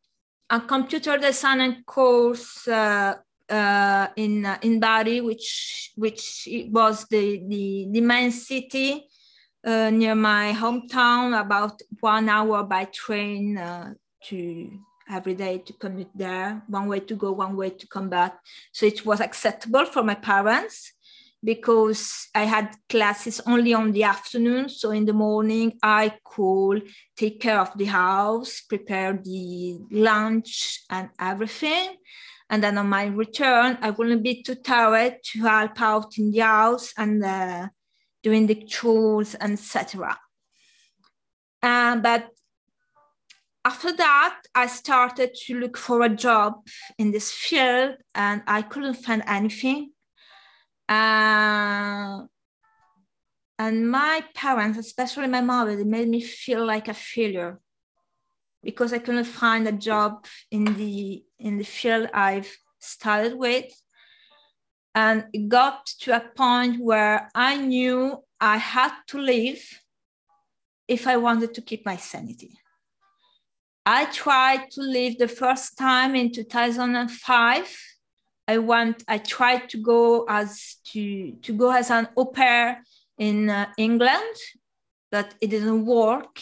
a 0.48 0.60
computer 0.60 1.18
design 1.18 1.84
course 1.84 2.66
uh, 2.66 3.14
uh, 3.48 4.06
in 4.16 4.46
uh, 4.46 4.58
in 4.62 4.78
Bari, 4.78 5.20
which 5.20 5.92
which 5.96 6.48
was 6.70 7.06
the 7.10 7.42
the, 7.48 7.88
the 7.90 8.00
main 8.00 8.30
city 8.30 9.08
uh, 9.64 9.90
near 9.90 10.14
my 10.14 10.52
hometown, 10.52 11.38
about 11.38 11.80
one 12.00 12.28
hour 12.28 12.62
by 12.62 12.84
train 12.84 13.58
uh, 13.58 13.94
to 14.26 14.70
every 15.10 15.34
day 15.34 15.58
to 15.58 15.72
commute 15.72 16.10
there, 16.14 16.62
one 16.68 16.86
way 16.86 17.00
to 17.00 17.16
go, 17.16 17.32
one 17.32 17.56
way 17.56 17.70
to 17.70 17.86
come 17.88 18.08
back. 18.08 18.38
So 18.72 18.86
it 18.86 19.04
was 19.04 19.20
acceptable 19.20 19.84
for 19.86 20.04
my 20.04 20.14
parents 20.14 20.92
because 21.42 22.28
I 22.34 22.44
had 22.44 22.74
classes 22.88 23.40
only 23.46 23.72
on 23.72 23.92
the 23.92 24.04
afternoon. 24.04 24.68
So 24.68 24.90
in 24.90 25.06
the 25.06 25.12
morning, 25.12 25.78
I 25.82 26.12
could 26.24 26.88
take 27.16 27.40
care 27.40 27.58
of 27.58 27.76
the 27.76 27.86
house, 27.86 28.60
prepare 28.60 29.18
the 29.22 29.78
lunch 29.90 30.82
and 30.90 31.08
everything. 31.18 31.96
And 32.50 32.62
then 32.62 32.78
on 32.78 32.88
my 32.88 33.06
return, 33.06 33.78
I 33.80 33.90
wouldn't 33.90 34.22
be 34.22 34.42
too 34.42 34.56
tired 34.56 35.22
to 35.22 35.40
help 35.40 35.80
out 35.80 36.18
in 36.18 36.30
the 36.32 36.40
house 36.40 36.92
and 36.98 37.24
uh, 37.24 37.68
doing 38.22 38.46
the 38.46 38.56
chores, 38.56 39.36
etc. 39.40 40.18
Uh, 41.62 41.96
but 41.96 42.28
after 43.64 43.92
that, 43.92 44.40
I 44.54 44.66
started 44.66 45.34
to 45.46 45.60
look 45.60 45.76
for 45.76 46.02
a 46.02 46.08
job 46.08 46.54
in 46.98 47.12
this 47.12 47.30
field 47.30 47.96
and 48.14 48.42
I 48.46 48.62
couldn't 48.62 48.94
find 48.94 49.22
anything. 49.26 49.92
Uh, 50.90 52.26
and 53.60 53.88
my 53.88 54.24
parents, 54.34 54.78
especially 54.78 55.28
my 55.28 55.40
mother, 55.40 55.76
they 55.76 55.84
made 55.84 56.08
me 56.08 56.20
feel 56.20 56.66
like 56.66 56.88
a 56.88 56.94
failure 56.94 57.60
because 58.64 58.92
I 58.92 58.98
couldn't 58.98 59.24
find 59.24 59.68
a 59.68 59.72
job 59.72 60.26
in 60.50 60.64
the 60.64 61.24
in 61.38 61.58
the 61.58 61.64
field 61.64 62.08
I've 62.12 62.50
started 62.80 63.36
with. 63.36 63.72
And 64.94 65.26
it 65.32 65.48
got 65.48 65.86
to 66.00 66.16
a 66.16 66.28
point 66.36 66.80
where 66.80 67.30
I 67.34 67.56
knew 67.56 68.24
I 68.40 68.56
had 68.56 68.92
to 69.08 69.18
leave 69.18 69.62
if 70.88 71.06
I 71.06 71.16
wanted 71.18 71.54
to 71.54 71.62
keep 71.62 71.86
my 71.86 71.96
sanity. 71.96 72.58
I 73.86 74.06
tried 74.06 74.70
to 74.72 74.80
leave 74.80 75.18
the 75.18 75.28
first 75.28 75.78
time 75.78 76.16
in 76.16 76.32
2005. 76.32 77.89
I 78.50 78.58
went, 78.58 79.04
I 79.06 79.18
tried 79.18 79.68
to 79.72 79.78
go 79.78 80.24
as 80.28 80.50
to, 80.90 81.32
to 81.46 81.52
go 81.52 81.70
as 81.70 81.88
an 81.90 82.08
au 82.16 82.26
pair 82.26 82.82
in 83.16 83.48
uh, 83.48 83.66
England, 83.78 84.36
but 85.12 85.34
it 85.40 85.50
didn't 85.50 85.86
work. 85.86 86.34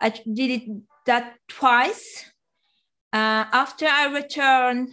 I 0.00 0.08
did 0.08 0.50
it 0.56 0.64
that 1.06 1.36
twice. 1.46 2.24
Uh, 3.12 3.44
after 3.64 3.86
I 3.86 4.12
returned, 4.12 4.88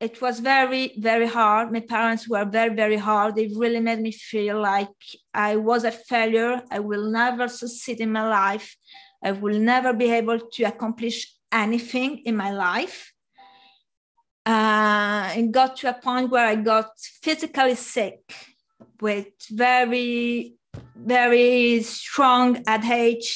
it 0.00 0.20
was 0.20 0.40
very, 0.40 0.92
very 0.98 1.26
hard. 1.26 1.72
My 1.72 1.80
parents 1.80 2.28
were 2.28 2.44
very, 2.44 2.74
very 2.74 2.98
hard. 2.98 3.34
They 3.34 3.48
really 3.62 3.80
made 3.80 4.00
me 4.00 4.12
feel 4.12 4.60
like 4.60 4.98
I 5.32 5.56
was 5.56 5.84
a 5.84 5.90
failure. 6.12 6.62
I 6.70 6.80
will 6.80 7.10
never 7.10 7.48
succeed 7.48 8.00
in 8.00 8.12
my 8.12 8.28
life. 8.28 8.76
I 9.24 9.32
will 9.32 9.58
never 9.58 9.94
be 9.94 10.10
able 10.10 10.40
to 10.40 10.64
accomplish 10.64 11.18
anything 11.50 12.18
in 12.26 12.36
my 12.36 12.50
life. 12.50 13.12
Uh, 14.48 15.30
it 15.36 15.50
got 15.50 15.76
to 15.76 15.90
a 15.90 15.94
point 15.94 16.30
where 16.30 16.46
I 16.46 16.54
got 16.54 16.90
physically 17.22 17.74
sick 17.74 18.20
with 19.00 19.26
very, 19.50 20.54
very 20.96 21.82
strong 21.82 22.62
headache 22.66 23.26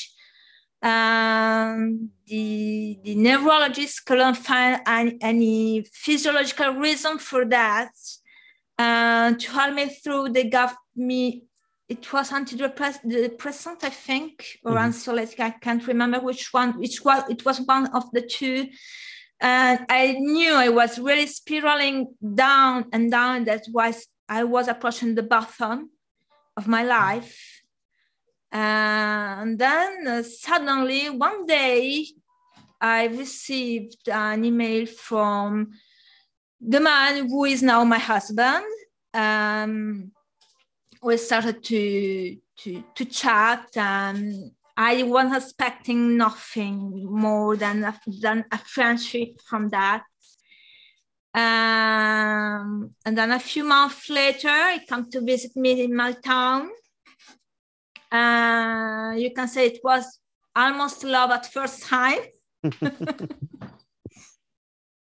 um, 0.82 2.10
the, 2.26 2.98
the 3.04 3.14
neurologist 3.14 4.04
couldn't 4.04 4.34
find 4.34 4.80
any, 4.86 5.16
any 5.20 5.84
physiological 5.92 6.74
reason 6.74 7.18
for 7.18 7.44
that. 7.46 7.92
Uh, 8.78 9.32
to 9.34 9.50
help 9.52 9.74
me 9.74 9.86
through, 9.86 10.30
they 10.30 10.44
gave 10.44 10.70
me, 10.96 11.44
it 11.88 12.12
was 12.12 12.30
antidepressant, 12.30 13.84
I 13.84 13.90
think, 13.90 14.58
or 14.64 14.72
mm-hmm. 14.72 14.90
anxiolytic, 14.90 15.38
I 15.38 15.50
can't 15.50 15.86
remember 15.86 16.18
which 16.18 16.52
one, 16.52 16.78
which 16.80 17.04
was, 17.04 17.22
it 17.30 17.44
was 17.44 17.60
one 17.60 17.86
of 17.94 18.10
the 18.12 18.22
two. 18.22 18.68
And 19.42 19.84
I 19.88 20.12
knew 20.12 20.54
I 20.54 20.68
was 20.68 20.98
really 20.98 21.26
spiraling 21.26 22.14
down 22.34 22.86
and 22.92 23.10
down. 23.10 23.44
That 23.44 23.64
was, 23.70 24.06
I 24.28 24.44
was 24.44 24.68
approaching 24.68 25.14
the 25.14 25.24
bottom 25.24 25.90
of 26.56 26.68
my 26.68 26.84
life 26.84 27.62
and 28.52 29.58
then 29.58 30.06
uh, 30.06 30.22
suddenly 30.22 31.08
one 31.08 31.46
day, 31.46 32.06
I 32.80 33.06
received 33.06 34.08
an 34.08 34.44
email 34.44 34.86
from 34.86 35.70
the 36.60 36.80
man 36.80 37.28
who 37.28 37.44
is 37.44 37.62
now 37.62 37.82
my 37.84 37.98
husband. 37.98 38.64
Um, 39.14 40.12
we 41.02 41.16
started 41.16 41.64
to, 41.64 42.36
to, 42.58 42.84
to 42.94 43.04
chat 43.06 43.68
and 43.76 44.50
I 44.76 45.02
was 45.02 45.44
expecting 45.44 46.16
nothing 46.16 47.06
more 47.10 47.56
than 47.56 47.84
a, 47.84 47.98
than 48.20 48.44
a 48.50 48.58
friendship 48.58 49.40
from 49.44 49.68
that. 49.70 50.04
Um, 51.34 52.94
and 53.06 53.16
then 53.16 53.32
a 53.32 53.38
few 53.38 53.64
months 53.64 54.10
later, 54.10 54.72
he 54.72 54.86
came 54.86 55.10
to 55.10 55.20
visit 55.20 55.56
me 55.56 55.84
in 55.84 55.96
my 55.96 56.12
town 56.12 56.70
uh, 58.12 59.14
you 59.16 59.32
can 59.32 59.48
say 59.48 59.66
it 59.66 59.80
was 59.82 60.18
almost 60.54 61.02
love 61.02 61.30
at 61.30 61.50
first 61.50 61.80
sight. 61.80 62.28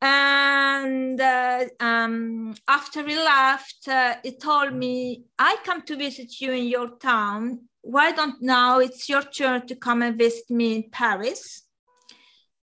and 0.03 1.21
uh, 1.21 1.65
um, 1.81 2.55
after 2.69 3.07
he 3.07 3.17
left, 3.17 3.89
uh, 3.89 4.17
he 4.23 4.37
told 4.37 4.75
me, 4.75 5.25
I 5.39 5.57
come 5.65 5.81
to 5.83 5.97
visit 5.97 6.41
you 6.41 6.53
in 6.53 6.67
your 6.67 6.99
town. 6.99 7.70
Why 7.83 8.13
don't 8.13 8.43
now 8.43 8.79
it's 8.79 9.09
your 9.09 9.23
turn 9.23 9.67
to 9.67 9.75
come 9.75 10.03
and 10.03 10.19
visit 10.19 10.51
me 10.51 10.77
in 10.77 10.91
Paris? 10.91 11.63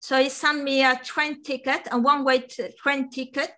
So 0.01 0.23
he 0.23 0.29
sent 0.29 0.63
me 0.63 0.85
a 0.85 0.97
train 0.97 1.43
ticket, 1.43 1.89
a 1.91 1.99
one-way 1.99 2.47
train 2.79 3.11
ticket 3.11 3.55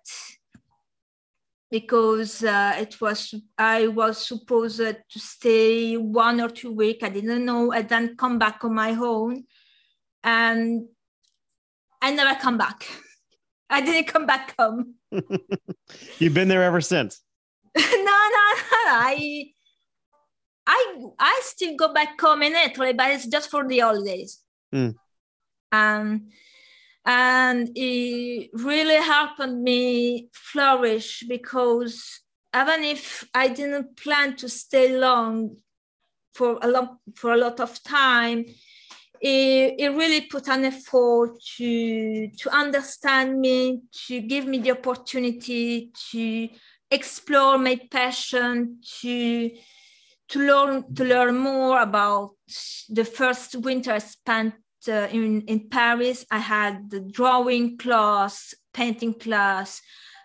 because 1.71 2.43
uh, 2.43 2.75
it 2.79 2.99
was 2.99 3.33
I 3.57 3.87
was 3.87 4.25
supposed 4.25 4.79
to 4.79 5.19
stay 5.19 5.95
one 5.97 6.41
or 6.41 6.49
two 6.49 6.71
weeks. 6.71 7.03
I 7.03 7.09
didn't 7.09 7.45
know. 7.45 7.71
I 7.71 7.83
then 7.83 8.15
come 8.15 8.39
back 8.39 8.63
on 8.63 8.73
my 8.73 8.91
own, 8.91 9.43
and 10.23 10.87
I 12.01 12.11
never 12.11 12.39
come 12.39 12.57
back. 12.57 12.87
I 13.69 13.81
didn't 13.81 14.07
come 14.07 14.25
back 14.25 14.55
home. 14.57 14.95
You've 16.19 16.33
been 16.33 16.47
there 16.47 16.63
ever 16.63 16.81
since. 16.81 17.21
no, 17.77 17.83
no, 17.83 17.93
no. 17.93 18.85
I, 18.87 19.45
I, 20.71 20.95
I 21.17 21.39
still 21.43 21.75
go 21.75 21.91
back 21.91 22.21
home 22.21 22.43
in 22.43 22.53
Italy, 22.53 22.93
but 22.93 23.09
it's 23.09 23.25
just 23.25 23.49
for 23.49 23.67
the 23.67 23.79
holidays. 23.79 24.39
Mm. 24.73 24.93
Um, 25.71 26.29
and 27.03 27.71
it 27.75 28.51
really 28.53 29.01
helped 29.01 29.39
me 29.49 30.29
flourish 30.31 31.23
because 31.27 32.21
even 32.55 32.83
if 32.83 33.27
I 33.33 33.47
didn't 33.47 33.97
plan 33.97 34.35
to 34.37 34.49
stay 34.49 34.95
long 34.95 35.57
for 36.35 36.59
a 36.61 36.67
lot 36.67 36.97
for 37.15 37.33
a 37.33 37.37
lot 37.37 37.59
of 37.59 37.81
time, 37.83 38.45
it, 39.19 39.75
it 39.79 39.89
really 39.89 40.21
put 40.21 40.49
an 40.49 40.65
effort 40.65 41.31
to 41.57 42.29
to 42.29 42.49
understand 42.55 43.39
me, 43.39 43.81
to 44.05 44.21
give 44.21 44.45
me 44.45 44.59
the 44.59 44.71
opportunity 44.71 45.91
to 46.11 46.49
explore 46.91 47.57
my 47.57 47.79
passion, 47.89 48.79
to 49.01 49.49
to 50.29 50.39
learn 50.39 50.93
to 50.95 51.03
learn 51.03 51.37
more 51.37 51.81
about 51.81 52.31
the 52.89 53.05
first 53.05 53.55
winter 53.55 53.93
I 53.93 53.99
spent 53.99 54.53
uh, 54.87 55.07
in, 55.11 55.41
in 55.41 55.69
Paris, 55.69 56.25
I 56.31 56.39
had 56.39 56.89
the 56.89 57.01
drawing 57.01 57.77
class, 57.77 58.53
painting 58.73 59.13
class, 59.13 59.81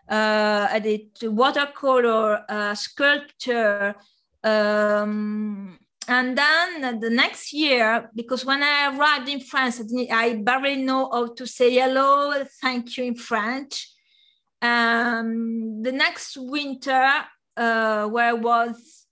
uh, 0.09 0.69
I 0.71 0.79
did 0.79 1.09
watercolor, 1.23 2.45
uh, 2.49 2.75
sculpture, 2.75 3.95
um, 4.43 5.79
and 6.07 6.37
then 6.37 7.01
the 7.01 7.11
next 7.11 7.53
year, 7.53 8.11
because 8.15 8.45
when 8.45 8.63
I 8.63 8.95
arrived 8.95 9.29
in 9.29 9.41
France, 9.41 9.81
I 10.13 10.35
barely 10.35 10.77
know 10.77 11.11
how 11.11 11.35
to 11.35 11.47
say 11.47 11.75
hello, 11.75 12.45
thank 12.61 12.97
you 12.97 13.05
in 13.05 13.15
French. 13.15 13.91
Um, 14.61 15.83
the 15.83 15.93
next 15.93 16.37
winter, 16.37 17.25
uh, 17.57 18.07
where 18.07 18.29
I 18.29 18.33
was, 18.35 19.04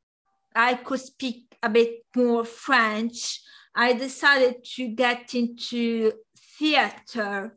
I 0.55 0.75
could 0.75 1.01
speak 1.01 1.57
a 1.63 1.69
bit 1.69 2.05
more 2.17 2.45
French. 2.45 3.41
I 3.75 3.93
decided 3.93 4.65
to 4.77 4.89
get 4.89 5.35
into 5.35 6.13
theater 6.59 7.57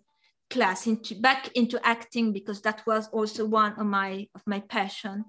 class, 0.50 0.88
into 0.88 1.16
back 1.16 1.50
into 1.56 1.80
acting 1.86 2.32
because 2.32 2.62
that 2.62 2.86
was 2.86 3.08
also 3.10 3.46
one 3.46 3.74
of 3.74 3.86
my 3.86 4.28
of 4.36 4.42
my 4.46 4.60
passion. 4.62 5.26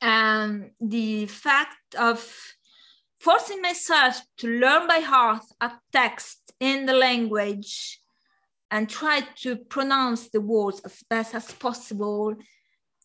And 0.00 0.72
the 0.80 1.26
fact 1.26 1.94
of 1.98 2.18
forcing 3.20 3.62
myself 3.62 4.20
to 4.38 4.48
learn 4.48 4.88
by 4.88 4.98
heart 4.98 5.44
a 5.60 5.70
text 5.92 6.52
in 6.58 6.86
the 6.86 6.92
language 6.92 8.00
and 8.70 8.88
try 8.88 9.20
to 9.36 9.56
pronounce 9.56 10.30
the 10.30 10.40
words 10.40 10.80
as 10.84 11.04
best 11.08 11.34
as 11.34 11.52
possible 11.52 12.34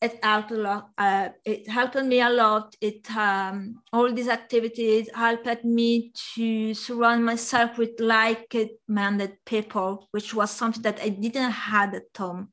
it 0.01 0.23
helped 0.23 0.51
a 0.51 0.55
lot 0.55 0.89
uh, 0.97 1.29
it 1.45 1.67
helped 1.67 1.95
me 1.95 2.21
a 2.21 2.29
lot 2.29 2.75
it 2.81 3.09
um, 3.15 3.81
all 3.91 4.11
these 4.11 4.27
activities 4.27 5.09
helped 5.13 5.63
me 5.63 6.11
to 6.35 6.73
surround 6.73 7.25
myself 7.25 7.77
with 7.77 7.99
like-minded 7.99 9.37
people 9.45 10.07
which 10.11 10.33
was 10.33 10.51
something 10.51 10.83
that 10.83 10.99
i 11.01 11.09
didn't 11.09 11.51
have 11.51 11.93
at 11.93 12.03
home 12.17 12.49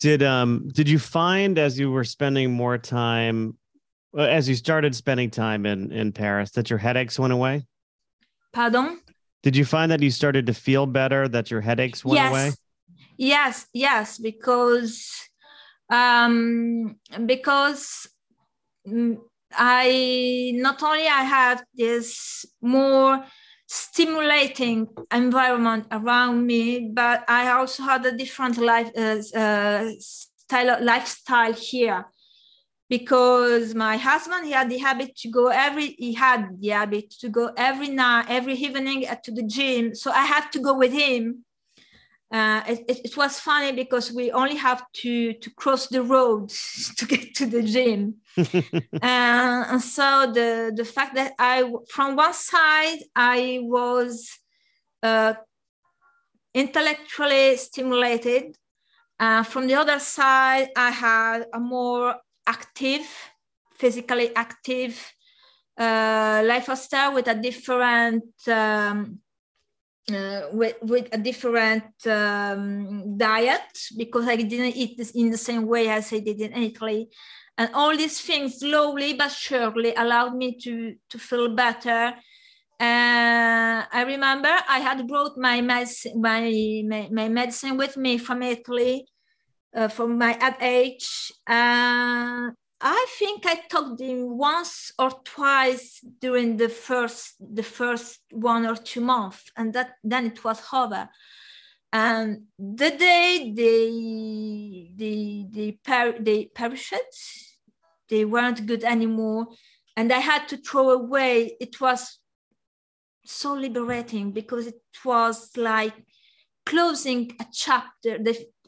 did 0.00 0.22
um 0.22 0.68
did 0.72 0.88
you 0.88 0.98
find 0.98 1.58
as 1.58 1.78
you 1.78 1.90
were 1.90 2.04
spending 2.04 2.52
more 2.52 2.78
time 2.78 3.58
as 4.16 4.48
you 4.48 4.54
started 4.54 4.94
spending 4.94 5.30
time 5.30 5.66
in 5.66 5.92
in 5.92 6.12
Paris 6.12 6.52
that 6.52 6.70
your 6.70 6.78
headaches 6.78 7.18
went 7.18 7.32
away? 7.32 7.66
Pardon? 8.52 9.00
Did 9.42 9.56
you 9.56 9.64
find 9.64 9.92
that 9.92 10.02
you 10.02 10.10
started 10.10 10.46
to 10.46 10.54
feel 10.54 10.86
better 10.86 11.28
that 11.28 11.50
your 11.50 11.60
headaches 11.60 12.04
went 12.04 12.16
yes. 12.16 12.30
away? 12.30 12.50
Yes, 13.16 13.66
yes, 13.72 14.18
because 14.18 15.10
um 15.90 16.96
because 17.26 18.08
I 19.52 20.52
not 20.56 20.82
only 20.82 21.06
I 21.06 21.22
have 21.22 21.64
this 21.74 22.44
more 22.60 23.24
stimulating 23.66 24.88
environment 25.12 25.86
around 25.90 26.46
me, 26.46 26.90
but 26.92 27.24
I 27.28 27.50
also 27.50 27.82
had 27.82 28.04
a 28.06 28.12
different 28.16 28.58
life 28.58 28.90
uh, 28.96 29.22
uh, 29.38 29.90
style 29.98 30.82
lifestyle 30.82 31.52
here. 31.52 32.06
Because 32.88 33.74
my 33.74 33.98
husband 33.98 34.46
he 34.46 34.52
had 34.52 34.70
the 34.70 34.78
habit 34.78 35.14
to 35.16 35.28
go 35.30 35.48
every 35.48 35.88
he 35.98 36.14
had 36.14 36.58
the 36.60 36.68
habit 36.68 37.10
to 37.20 37.28
go 37.28 37.52
every 37.56 37.88
night 37.88 38.26
every 38.28 38.54
evening 38.54 39.04
to 39.24 39.30
the 39.30 39.42
gym. 39.42 39.94
So 39.94 40.10
i 40.10 40.24
had 40.24 40.48
to 40.52 40.58
go 40.60 40.74
with 40.74 40.92
him 40.92 41.44
uh, 42.30 42.62
it, 42.68 42.84
it, 42.88 43.16
was 43.16 43.40
funny 43.40 43.72
because 43.72 44.12
we 44.12 44.30
only 44.32 44.56
have 44.56 44.82
to 44.92 45.32
to 45.34 45.50
cross 45.54 45.86
the 45.86 46.02
road 46.02 46.50
to 46.96 47.06
get 47.06 47.34
to 47.34 47.46
the 47.46 47.62
gym. 47.62 48.16
Uh, 49.02 49.64
and 49.72 49.82
so 49.82 50.30
the 50.32 50.72
the 50.74 50.84
fact 50.84 51.14
that 51.14 51.32
i 51.38 51.64
from 51.90 52.16
one 52.16 52.32
side 52.32 52.98
i 53.16 53.58
was 53.62 54.38
uh, 55.02 55.34
intellectually 56.54 57.56
stimulated 57.56 58.56
uh, 59.18 59.42
from 59.42 59.66
the 59.66 59.74
other 59.74 59.98
side 59.98 60.68
i 60.76 60.90
had 60.90 61.46
a 61.52 61.60
more 61.60 62.16
active, 62.48 63.06
physically 63.74 64.34
active 64.34 64.94
uh, 65.78 66.42
lifestyle 66.44 67.14
with 67.14 67.28
a 67.28 67.34
different 67.34 68.24
um, 68.48 69.20
uh, 70.12 70.48
with, 70.52 70.76
with 70.82 71.08
a 71.12 71.18
different 71.18 71.84
um, 72.06 73.16
diet 73.16 73.72
because 73.96 74.26
I 74.26 74.36
didn't 74.36 74.76
eat 74.76 74.96
this 74.96 75.10
in 75.12 75.30
the 75.30 75.38
same 75.38 75.66
way 75.66 75.88
as 75.88 76.12
I 76.12 76.20
did 76.20 76.40
in 76.40 76.52
Italy. 76.54 77.08
And 77.56 77.70
all 77.74 77.96
these 77.96 78.20
things 78.20 78.60
slowly 78.60 79.14
but 79.14 79.32
surely 79.32 79.94
allowed 79.94 80.34
me 80.36 80.58
to, 80.60 80.94
to 81.10 81.18
feel 81.18 81.48
better. 81.54 82.14
Uh, 82.80 83.82
I 83.90 84.04
remember 84.06 84.48
I 84.48 84.78
had 84.78 85.06
brought 85.08 85.36
my 85.36 85.60
medicine, 85.60 86.20
my, 86.20 86.82
my, 86.86 87.08
my 87.10 87.28
medicine 87.28 87.76
with 87.76 87.96
me 87.96 88.18
from 88.18 88.42
Italy 88.42 89.06
uh, 89.74 89.88
from 89.88 90.18
my 90.18 90.36
at 90.40 90.58
age. 90.62 91.32
Uh, 91.46 92.50
I 92.80 93.06
think 93.18 93.44
I 93.44 93.56
talked 93.68 94.00
him 94.00 94.38
once 94.38 94.92
or 94.98 95.10
twice 95.24 96.00
during 96.20 96.56
the 96.56 96.68
first 96.68 97.34
the 97.40 97.62
first 97.62 98.20
one 98.30 98.66
or 98.66 98.76
two 98.76 99.00
months, 99.00 99.50
and 99.56 99.72
that 99.72 99.94
then 100.04 100.26
it 100.26 100.44
was 100.44 100.62
over. 100.72 101.08
And 101.92 102.44
the 102.58 102.90
day 102.90 103.52
they 103.54 104.90
they 104.94 105.46
they, 105.50 105.72
per, 105.72 106.18
they 106.20 106.46
perished, 106.46 107.58
they 108.08 108.24
weren't 108.24 108.66
good 108.66 108.84
anymore, 108.84 109.48
and 109.96 110.12
I 110.12 110.20
had 110.20 110.46
to 110.48 110.56
throw 110.56 110.90
away. 110.90 111.56
It 111.60 111.80
was 111.80 112.20
so 113.24 113.54
liberating 113.54 114.30
because 114.32 114.68
it 114.68 114.80
was 115.04 115.50
like 115.56 115.94
closing 116.64 117.32
a 117.40 117.46
chapter. 117.52 118.18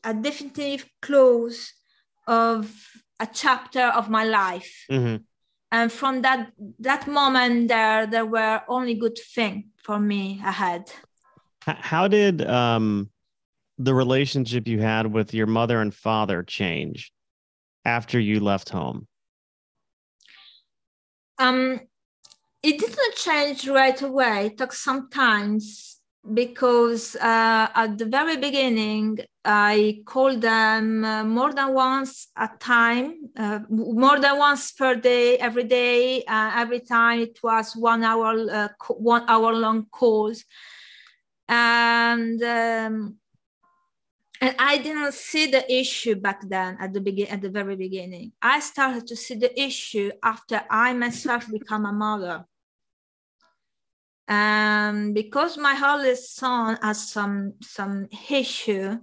A 0.02 0.14
definitive 0.14 0.88
close 1.02 1.74
of 2.26 2.74
a 3.20 3.26
chapter 3.26 3.82
of 3.82 4.08
my 4.08 4.24
life. 4.24 4.86
Mm-hmm. 4.90 5.22
And 5.72 5.92
from 5.92 6.22
that 6.22 6.50
that 6.80 7.06
moment 7.06 7.68
there, 7.68 8.06
there 8.06 8.26
were 8.26 8.62
only 8.68 8.94
good 8.94 9.18
things 9.34 9.66
for 9.76 10.00
me 10.00 10.40
ahead. 10.44 10.90
How 11.60 12.08
did 12.08 12.44
um, 12.46 13.10
the 13.78 13.94
relationship 13.94 14.66
you 14.66 14.80
had 14.80 15.06
with 15.06 15.32
your 15.32 15.46
mother 15.46 15.80
and 15.80 15.94
father 15.94 16.42
change 16.42 17.12
after 17.84 18.18
you 18.18 18.40
left 18.40 18.70
home? 18.70 19.06
Um, 21.38 21.80
it 22.62 22.78
didn't 22.78 23.14
change 23.14 23.68
right 23.68 24.00
away. 24.02 24.46
It 24.46 24.58
took 24.58 24.72
some 24.72 25.08
times 25.08 25.99
because 26.34 27.16
uh, 27.16 27.68
at 27.74 27.96
the 27.96 28.04
very 28.04 28.36
beginning 28.36 29.18
i 29.44 30.02
called 30.04 30.42
them 30.42 31.02
uh, 31.02 31.24
more 31.24 31.52
than 31.54 31.72
once 31.72 32.28
a 32.36 32.48
time 32.58 33.14
uh, 33.38 33.60
more 33.70 34.20
than 34.20 34.36
once 34.36 34.72
per 34.72 34.94
day 34.94 35.38
every 35.38 35.64
day 35.64 36.22
uh, 36.24 36.52
every 36.56 36.80
time 36.80 37.20
it 37.20 37.38
was 37.42 37.74
one 37.74 38.04
hour 38.04 38.36
uh, 38.50 38.68
one 38.88 39.24
hour 39.28 39.52
long 39.52 39.86
calls. 39.90 40.44
And 41.48 42.40
um, 42.42 43.16
and 44.42 44.54
i 44.58 44.78
didn't 44.78 45.12
see 45.12 45.50
the 45.50 45.64
issue 45.72 46.14
back 46.14 46.48
then 46.48 46.76
at 46.80 46.92
the 46.92 47.00
begin 47.00 47.26
at 47.28 47.40
the 47.40 47.50
very 47.50 47.76
beginning. 47.76 48.32
I 48.42 48.60
started 48.60 49.06
to 49.08 49.16
see 49.16 49.34
the 49.34 49.58
issue 49.58 50.12
after 50.22 50.62
i 50.70 50.92
myself 50.92 51.50
become 51.50 51.86
a 51.86 51.92
mother 51.92 52.44
um, 54.30 55.12
because 55.12 55.58
my 55.58 55.78
oldest 55.84 56.36
son 56.36 56.78
has 56.80 57.10
some 57.10 57.54
some 57.60 58.08
issue 58.30 58.98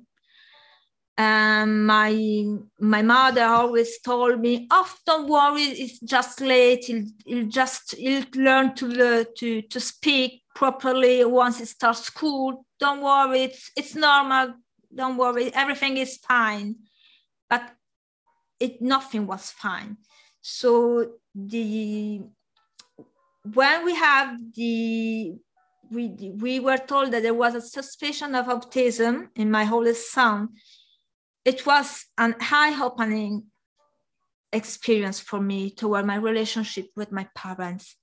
um, 1.17 1.85
my 1.85 2.45
my 2.79 3.01
mother 3.01 3.43
always 3.43 3.99
told 4.01 4.39
me 4.39 4.67
oh 4.69 4.93
don't 5.05 5.27
worry 5.27 5.63
it's 5.63 5.99
just 5.99 6.41
late. 6.41 6.85
He'll, 6.85 7.05
he'll 7.25 7.47
just 7.47 7.95
he'll 7.95 8.23
learn 8.35 8.75
to 8.75 9.25
to 9.25 9.61
to 9.63 9.79
speak 9.79 10.43
properly 10.53 11.25
once 11.25 11.57
he 11.57 11.65
starts 11.65 12.01
school. 12.03 12.65
Don't 12.79 13.01
worry 13.01 13.43
it's 13.43 13.71
it's 13.75 13.95
normal. 13.95 14.53
Don't 14.93 15.17
worry 15.17 15.51
everything 15.55 15.97
is 15.97 16.17
fine. 16.17 16.75
But 17.49 17.73
it 18.59 18.81
nothing 18.81 19.25
was 19.25 19.49
fine. 19.49 19.97
So 20.41 21.13
the 21.33 22.21
when 23.53 23.85
we 23.85 23.95
have 23.95 24.37
the 24.55 25.33
we 25.89 26.33
we 26.35 26.59
were 26.59 26.77
told 26.77 27.11
that 27.11 27.23
there 27.23 27.33
was 27.33 27.55
a 27.55 27.61
suspicion 27.61 28.35
of 28.35 28.47
autism 28.47 29.27
in 29.35 29.49
my 29.49 29.69
oldest 29.71 30.11
son 30.11 30.49
it 31.45 31.65
was 31.65 32.05
an 32.17 32.35
eye-opening 32.41 33.43
experience 34.51 35.19
for 35.19 35.39
me 35.39 35.71
toward 35.71 36.05
my 36.05 36.15
relationship 36.15 36.87
with 36.95 37.11
my 37.11 37.27
parents. 37.35 37.95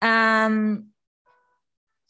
Um, 0.00 0.86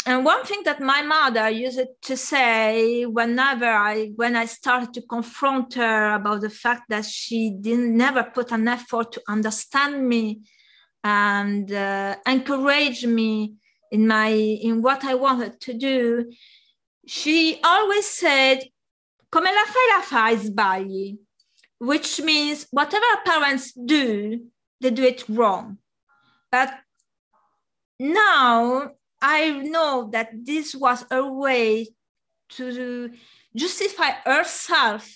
and 0.07 0.25
one 0.25 0.45
thing 0.45 0.63
that 0.65 0.81
my 0.81 1.03
mother 1.03 1.51
used 1.51 1.81
to 2.03 2.17
say 2.17 3.05
whenever 3.05 3.67
I 3.67 4.13
when 4.17 4.35
I 4.35 4.47
started 4.47 4.95
to 4.95 5.03
confront 5.03 5.75
her 5.75 6.15
about 6.15 6.41
the 6.41 6.49
fact 6.49 6.85
that 6.89 7.05
she 7.05 7.51
didn't 7.51 7.97
never 7.97 8.23
put 8.23 8.51
an 8.53 8.67
effort 8.67 9.13
to 9.13 9.23
understand 9.29 10.09
me 10.09 10.41
and 11.03 11.73
uh, 11.73 12.17
encourage 12.27 13.07
me 13.07 13.55
in 13.91 14.07
my 14.07 14.29
in 14.29 14.83
what 14.83 15.05
I 15.05 15.15
wanted 15.15 15.61
to 15.63 15.75
do, 15.75 16.31
she 17.07 17.61
always 17.65 18.07
said, 18.07 18.65
"Come 19.31 19.45
la 19.45 19.65
fai 19.65 19.87
la 19.95 20.01
fai 20.03 20.37
sbagli," 20.37 21.19
which 21.79 22.21
means 22.21 22.67
whatever 22.71 23.07
parents 23.25 23.73
do, 23.73 24.47
they 24.81 24.91
do 24.91 25.05
it 25.05 25.25
wrong. 25.29 25.79
but 26.51 26.71
now 27.99 28.91
I 29.23 29.51
know 29.51 30.09
that 30.13 30.31
this 30.45 30.75
was 30.75 31.05
a 31.11 31.25
way 31.25 31.89
to 32.57 33.11
justify 33.55 34.11
herself 34.25 35.09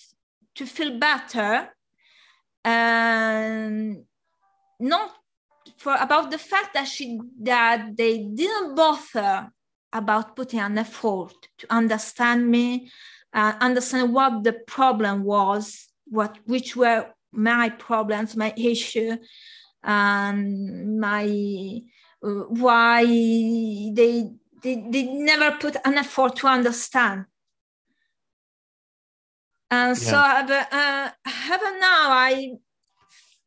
to 0.54 0.66
feel 0.66 0.98
better 0.98 1.70
and 2.64 4.04
not 4.78 5.10
for 5.84 5.94
about 6.00 6.30
the 6.30 6.38
fact 6.38 6.72
that 6.72 6.88
she 6.88 7.20
that 7.42 7.94
they 7.94 8.14
didn't 8.40 8.74
bother 8.74 9.50
about 9.92 10.34
putting 10.34 10.60
an 10.60 10.78
effort 10.78 11.36
to 11.58 11.66
understand 11.68 12.40
me 12.50 12.90
uh, 13.34 13.52
understand 13.60 14.14
what 14.14 14.42
the 14.42 14.54
problem 14.76 15.24
was 15.24 15.88
what 16.06 16.38
which 16.46 16.74
were 16.74 17.02
my 17.32 17.68
problems 17.68 18.34
my 18.34 18.52
issue 18.56 19.14
and 19.82 20.98
my 20.98 21.26
uh, 22.26 22.28
why 22.64 23.04
they, 23.04 24.30
they 24.62 24.74
they 24.92 25.04
never 25.32 25.50
put 25.58 25.76
an 25.84 25.98
effort 25.98 26.34
to 26.36 26.46
understand 26.46 27.26
and 29.70 29.98
yeah. 29.98 30.10
so 30.10 30.16
uh, 30.16 31.10
even 31.54 31.72
now 31.78 32.04
i 32.30 32.52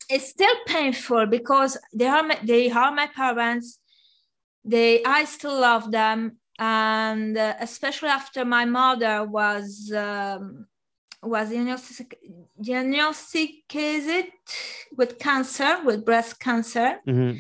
it's 0.10 0.30
still 0.30 0.56
painful 0.66 1.26
because 1.26 1.78
they 1.94 2.08
are 2.08 2.24
my, 2.24 2.40
they 2.44 2.70
are 2.72 2.92
my 2.94 3.08
parents. 3.08 3.80
They 4.64 5.04
i 5.04 5.26
still 5.26 5.60
love 5.60 5.92
them. 5.92 6.38
And 6.60 7.38
uh, 7.38 7.54
especially 7.60 8.10
after 8.10 8.44
my 8.44 8.66
mother 8.66 9.24
was 9.24 9.92
um, 9.96 10.68
was 11.22 11.50
diagnostic, 11.50 12.18
diagnosticated 12.62 14.32
with 14.96 15.20
cancer 15.20 15.84
with 15.84 16.06
breast 16.06 16.40
cancer. 16.40 17.00
Mm-hmm. 17.08 17.38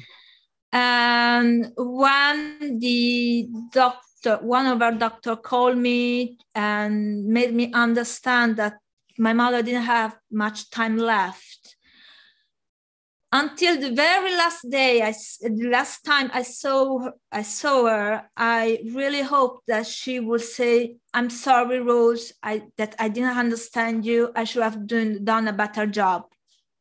and 0.73 1.71
when 1.77 2.79
the 2.79 3.47
doctor 3.71 4.37
one 4.41 4.65
of 4.65 4.81
our 4.81 4.91
doctor 4.91 5.35
called 5.35 5.77
me 5.77 6.37
and 6.53 7.25
made 7.25 7.53
me 7.53 7.71
understand 7.73 8.57
that 8.57 8.73
my 9.17 9.33
mother 9.33 9.61
didn't 9.63 9.83
have 9.83 10.17
much 10.29 10.69
time 10.69 10.97
left 10.97 11.56
until 13.31 13.79
the 13.79 13.91
very 13.91 14.31
last 14.31 14.69
day 14.69 15.01
I, 15.01 15.13
the 15.41 15.69
last 15.69 16.05
time 16.05 16.31
i 16.33 16.43
saw 16.43 16.99
her, 16.99 17.13
i 17.31 17.41
saw 17.41 17.85
her 17.85 18.23
i 18.37 18.79
really 18.93 19.21
hoped 19.21 19.67
that 19.67 19.85
she 19.85 20.19
would 20.19 20.41
say 20.41 20.95
i'm 21.13 21.29
sorry 21.29 21.79
rose 21.79 22.33
I, 22.41 22.63
that 22.77 22.95
i 22.99 23.09
didn't 23.09 23.37
understand 23.37 24.05
you 24.05 24.31
i 24.35 24.45
should 24.45 24.63
have 24.63 24.87
done, 24.87 25.25
done 25.25 25.47
a 25.47 25.53
better 25.53 25.85
job 25.85 26.23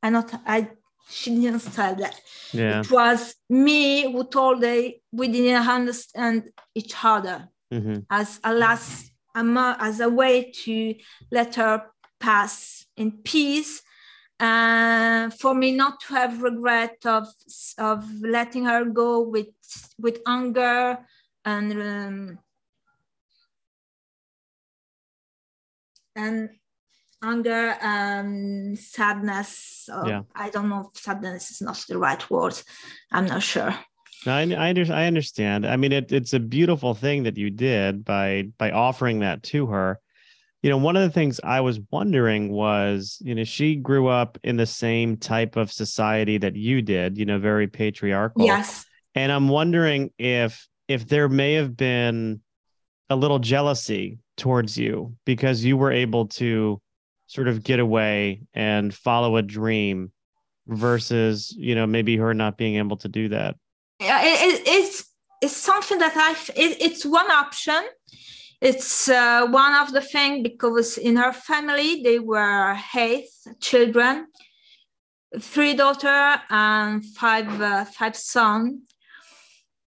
i 0.03 0.11
not 0.11 0.33
i 0.47 0.69
she 1.09 1.35
didn't 1.35 1.61
say 1.61 1.95
that 1.95 2.21
yeah. 2.53 2.81
it 2.81 2.91
was 2.91 3.35
me 3.49 4.13
who 4.13 4.25
told 4.25 4.63
her 4.63 4.89
we 5.13 5.29
didn't 5.29 5.69
understand 5.69 6.51
each 6.75 6.95
other 7.03 7.49
mm-hmm. 7.73 8.01
as 8.11 8.41
a 8.45 8.53
last 8.53 9.11
as 9.35 10.01
a 10.01 10.09
way 10.09 10.51
to 10.51 10.95
let 11.31 11.57
her 11.57 11.87
pass 12.19 12.87
in 12.97 13.13
peace 13.13 13.83
uh, 14.39 15.31
for 15.31 15.55
me 15.55 15.73
not 15.73 16.01
to 16.01 16.15
have 16.15 16.43
regret 16.43 16.99
of 17.05 17.29
of 17.79 18.05
letting 18.21 18.65
her 18.65 18.85
go 18.85 19.21
with 19.21 19.49
with 19.99 20.21
anger 20.27 20.99
and 21.45 21.73
um, 21.73 22.39
and 26.15 26.51
anger 27.23 27.77
and 27.81 28.79
sadness 28.79 29.89
yeah. 30.07 30.23
i 30.35 30.51
don't 30.51 30.69
know 30.69 30.91
if 30.93 31.01
sadness 31.01 31.51
is 31.51 31.63
not 31.63 31.83
the 31.89 31.97
right 31.97 32.29
word 32.31 32.61
i'm 33.11 33.27
not 33.27 33.43
sure 33.43 33.75
I, 34.27 34.43
I, 34.43 34.71
I 34.71 35.07
understand. 35.07 35.65
I 35.65 35.77
mean, 35.77 35.93
it, 35.93 36.11
it's 36.11 36.33
a 36.33 36.41
beautiful 36.41 36.95
thing 36.95 37.23
that 37.25 37.37
you 37.37 37.49
did 37.49 38.05
by 38.05 38.49
by 38.59 38.73
offering 38.73 39.21
that 39.21 39.45
to 39.45 39.67
her 39.67 40.01
you 40.67 40.71
know, 40.71 40.79
one 40.79 40.97
of 40.97 41.03
the 41.03 41.11
things 41.11 41.39
I 41.45 41.61
was 41.61 41.79
wondering 41.93 42.51
was, 42.51 43.19
you 43.21 43.37
know, 43.37 43.45
she 43.45 43.77
grew 43.77 44.09
up 44.09 44.37
in 44.43 44.57
the 44.57 44.67
same 44.67 45.17
type 45.17 45.55
of 45.55 45.71
society 45.71 46.39
that 46.39 46.57
you 46.57 46.83
did, 46.83 47.17
you 47.17 47.25
know, 47.25 47.39
very 47.39 47.69
patriarchal. 47.69 48.45
Yes. 48.45 48.85
And 49.15 49.31
I'm 49.31 49.49
wondering 49.49 50.11
if 50.19 50.67
if 50.89 51.07
there 51.07 51.29
may 51.29 51.53
have 51.53 51.77
been 51.77 52.41
a 53.09 53.15
little 53.15 53.39
jealousy 53.39 54.19
towards 54.37 54.77
you 54.77 55.15
because 55.25 55.65
you 55.65 55.77
were 55.77 55.93
able 55.93 56.27
to 56.27 56.83
sort 57.29 57.47
of 57.47 57.63
get 57.63 57.79
away 57.79 58.43
and 58.53 58.93
follow 58.93 59.37
a 59.37 59.43
dream 59.43 60.11
versus, 60.67 61.55
you 61.57 61.77
know, 61.77 61.87
maybe 61.87 62.17
her 62.17 62.35
not 62.35 62.59
being 62.59 62.75
able 62.75 62.97
to 62.97 63.09
do 63.09 63.29
that. 63.29 63.55
Yeah, 64.01 64.21
it, 64.21 64.63
it's 64.67 65.05
it's 65.41 65.57
something 65.57 65.99
that 65.99 66.17
I 66.17 66.33
it, 66.61 66.79
it's 66.81 67.07
one 67.07 67.31
option 67.31 67.85
it's 68.67 69.09
uh, 69.09 69.47
one 69.49 69.75
of 69.77 69.93
the 69.93 70.01
things 70.01 70.43
because 70.43 70.99
in 70.99 71.15
her 71.17 71.33
family 71.33 72.03
they 72.03 72.19
were 72.19 72.77
eight 72.97 73.29
children 73.61 74.27
three 75.39 75.75
daughter 75.75 76.41
and 76.51 77.05
five 77.05 77.49
uh, 77.61 77.85
five 77.85 78.17
sons 78.17 78.81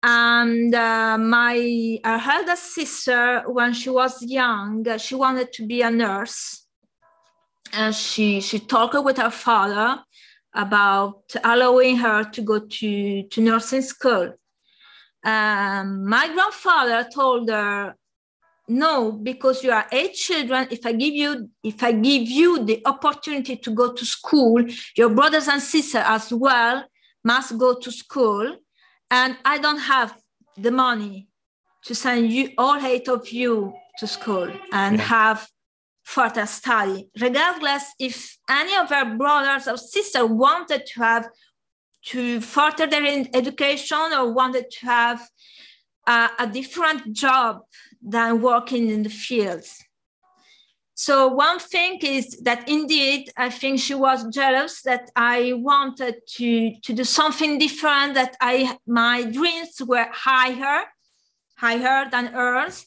and 0.03 0.75
uh, 0.75 1.17
my 1.17 1.55
her 2.03 2.31
eldest 2.37 2.75
sister 2.75 3.43
when 3.47 3.71
she 3.73 3.89
was 3.89 4.21
young 4.21 4.85
she 4.97 5.15
wanted 5.15 5.51
to 5.53 5.65
be 5.65 5.81
a 5.81 5.89
nurse. 5.89 6.67
And 7.73 7.95
she 7.95 8.41
she 8.41 8.59
talked 8.59 9.03
with 9.03 9.17
her 9.17 9.31
father 9.31 10.03
about 10.53 11.23
allowing 11.43 11.95
her 11.97 12.23
to 12.23 12.41
go 12.41 12.59
to 12.59 13.23
to 13.31 13.41
nursing 13.41 13.81
school. 13.81 14.33
Um, 15.23 16.07
my 16.07 16.25
grandfather 16.33 17.09
told 17.11 17.49
her 17.49 17.95
no 18.67 19.11
because 19.11 19.63
you 19.63 19.71
are 19.71 19.85
eight 19.91 20.13
children 20.13 20.67
if 20.71 20.85
i 20.85 20.91
give 20.91 21.13
you 21.13 21.49
if 21.63 21.83
i 21.83 21.91
give 21.91 22.27
you 22.27 22.65
the 22.65 22.81
opportunity 22.85 23.55
to 23.55 23.71
go 23.71 23.93
to 23.93 24.05
school 24.05 24.63
your 24.97 25.09
brothers 25.09 25.47
and 25.47 25.61
sisters 25.61 26.03
as 26.05 26.33
well 26.33 26.83
must 27.23 27.57
go 27.57 27.77
to 27.79 27.91
school 27.91 28.55
and 29.11 29.37
i 29.45 29.57
don't 29.57 29.79
have 29.79 30.17
the 30.57 30.71
money 30.71 31.27
to 31.83 31.93
send 31.93 32.31
you 32.31 32.49
all 32.57 32.83
eight 32.83 33.07
of 33.07 33.29
you 33.29 33.73
to 33.99 34.07
school 34.07 34.49
and 34.71 34.97
yeah. 34.97 35.03
have 35.03 35.47
further 36.03 36.45
study 36.45 37.07
regardless 37.19 37.83
if 37.99 38.37
any 38.49 38.75
of 38.75 38.91
our 38.91 39.15
brothers 39.15 39.67
or 39.67 39.77
sisters 39.77 40.23
wanted 40.23 40.85
to 40.85 40.99
have 40.99 41.27
to 42.05 42.39
further 42.39 42.85
their 42.85 43.25
education 43.33 44.13
or 44.13 44.31
wanted 44.31 44.69
to 44.69 44.85
have 44.85 45.27
uh, 46.07 46.29
a 46.37 46.47
different 46.47 47.13
job 47.13 47.61
than 48.01 48.41
working 48.41 48.89
in 48.89 49.03
the 49.03 49.09
fields. 49.09 49.83
So 50.97 51.27
one 51.27 51.59
thing 51.59 51.99
is 52.01 52.39
that 52.43 52.69
indeed, 52.69 53.29
I 53.35 53.49
think 53.49 53.81
she 53.81 53.93
was 53.93 54.25
jealous 54.33 54.81
that 54.83 55.11
I 55.13 55.51
wanted 55.57 56.15
to, 56.37 56.71
to 56.83 56.93
do 56.93 57.03
something 57.03 57.57
different, 57.57 58.13
that 58.13 58.37
I 58.39 58.77
my 58.87 59.23
dreams 59.23 59.81
were 59.85 60.07
higher, 60.09 60.85
higher 61.57 62.09
than 62.09 62.27
hers. 62.27 62.85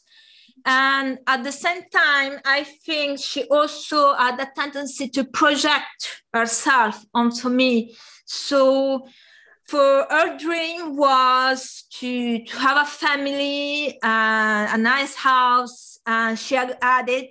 And 0.64 1.18
at 1.26 1.44
the 1.44 1.52
same 1.52 1.82
time, 1.90 2.40
I 2.46 2.64
think 2.64 3.20
she 3.20 3.44
also 3.44 4.14
had 4.14 4.40
a 4.40 4.48
tendency 4.56 5.08
to 5.10 5.24
project 5.24 6.22
herself 6.32 7.04
onto 7.12 7.50
me. 7.50 7.94
So 8.24 9.06
for 9.68 10.06
her 10.08 10.38
dream 10.38 10.96
was 10.96 11.84
to, 11.90 12.42
to 12.42 12.58
have 12.58 12.78
a 12.80 12.90
family, 12.90 13.98
uh, 14.02 14.66
a 14.72 14.78
nice 14.78 15.14
house, 15.14 15.98
and 16.06 16.38
she 16.38 16.54
had 16.54 16.78
added. 16.80 17.26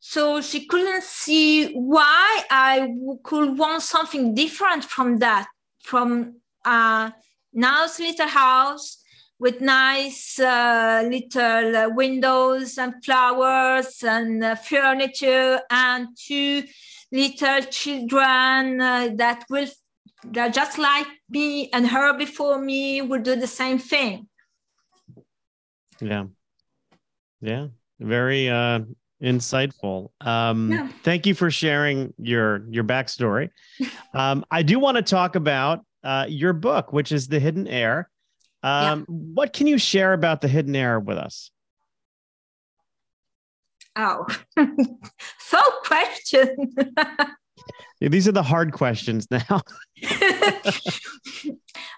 So 0.00 0.40
she 0.40 0.66
couldn't 0.66 1.04
see 1.04 1.72
why 1.74 2.42
I 2.50 2.92
could 3.22 3.56
want 3.56 3.82
something 3.82 4.34
different 4.34 4.84
from 4.84 5.18
that, 5.18 5.46
from 5.84 6.40
a 6.64 7.12
nice 7.52 8.00
little 8.00 8.28
house 8.28 8.98
with 9.38 9.60
nice 9.60 10.40
uh, 10.40 11.06
little 11.08 11.94
windows 11.94 12.78
and 12.78 12.94
flowers 13.04 14.02
and 14.02 14.42
uh, 14.42 14.54
furniture 14.56 15.60
and 15.70 16.08
two 16.16 16.64
little 17.12 17.62
children 17.70 18.80
uh, 18.80 19.10
that 19.14 19.44
will 19.48 19.68
that 20.32 20.54
just 20.54 20.78
like 20.78 21.06
me 21.30 21.70
and 21.70 21.86
her 21.88 22.16
before 22.16 22.58
me 22.58 23.02
would 23.02 23.22
do 23.22 23.36
the 23.36 23.46
same 23.46 23.78
thing. 23.78 24.28
Yeah. 26.00 26.26
Yeah. 27.40 27.68
Very 28.00 28.48
uh 28.48 28.80
insightful. 29.22 30.10
Um 30.20 30.72
yeah. 30.72 30.88
thank 31.02 31.26
you 31.26 31.34
for 31.34 31.50
sharing 31.50 32.12
your 32.18 32.66
your 32.68 32.84
backstory. 32.84 33.50
um 34.14 34.44
I 34.50 34.62
do 34.62 34.78
want 34.78 34.96
to 34.96 35.02
talk 35.02 35.36
about 35.36 35.84
uh 36.04 36.26
your 36.28 36.52
book, 36.52 36.92
which 36.92 37.12
is 37.12 37.28
The 37.28 37.40
Hidden 37.40 37.66
Heir 37.68 38.10
Um 38.62 39.00
yeah. 39.00 39.04
what 39.08 39.52
can 39.52 39.66
you 39.66 39.78
share 39.78 40.12
about 40.12 40.40
The 40.40 40.48
Hidden 40.48 40.76
Heir 40.76 41.00
with 41.00 41.18
us? 41.18 41.50
Oh, 43.98 44.26
so 45.38 45.58
question. 45.84 46.74
These 48.00 48.28
are 48.28 48.32
the 48.32 48.42
hard 48.42 48.72
questions 48.72 49.26
now. 49.30 49.62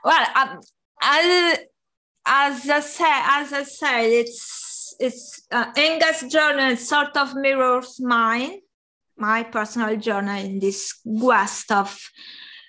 well, 0.04 0.26
um, 0.36 0.60
as, 1.02 1.58
as 2.26 2.70
I 2.70 2.80
said, 2.80 3.22
as 3.26 3.52
I 3.52 3.62
said, 3.64 4.04
it's 4.04 4.96
it's 5.00 5.46
uh, 5.52 5.66
Inga's 5.76 6.22
journey 6.32 6.74
sort 6.76 7.16
of 7.16 7.34
mirrors 7.36 8.00
mine, 8.00 8.58
my 9.16 9.44
personal 9.44 9.96
journey 9.96 10.46
in 10.46 10.58
this 10.58 11.00
quest 11.20 11.70
of 11.70 11.96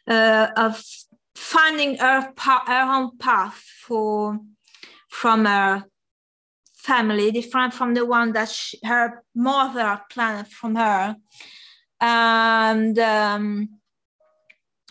uh, 0.08 0.48
of 0.56 0.84
finding 1.36 1.98
her, 1.98 2.34
her 2.38 2.92
own 2.92 3.18
path 3.18 3.64
for 3.82 4.40
from 5.10 5.46
her 5.46 5.86
family, 6.76 7.32
different 7.32 7.74
from 7.74 7.94
the 7.94 8.06
one 8.06 8.32
that 8.34 8.50
she, 8.50 8.80
her 8.84 9.24
mother 9.36 10.02
planned 10.10 10.48
from 10.48 10.76
her, 10.76 11.16
and. 12.02 12.98
Um, 13.00 13.70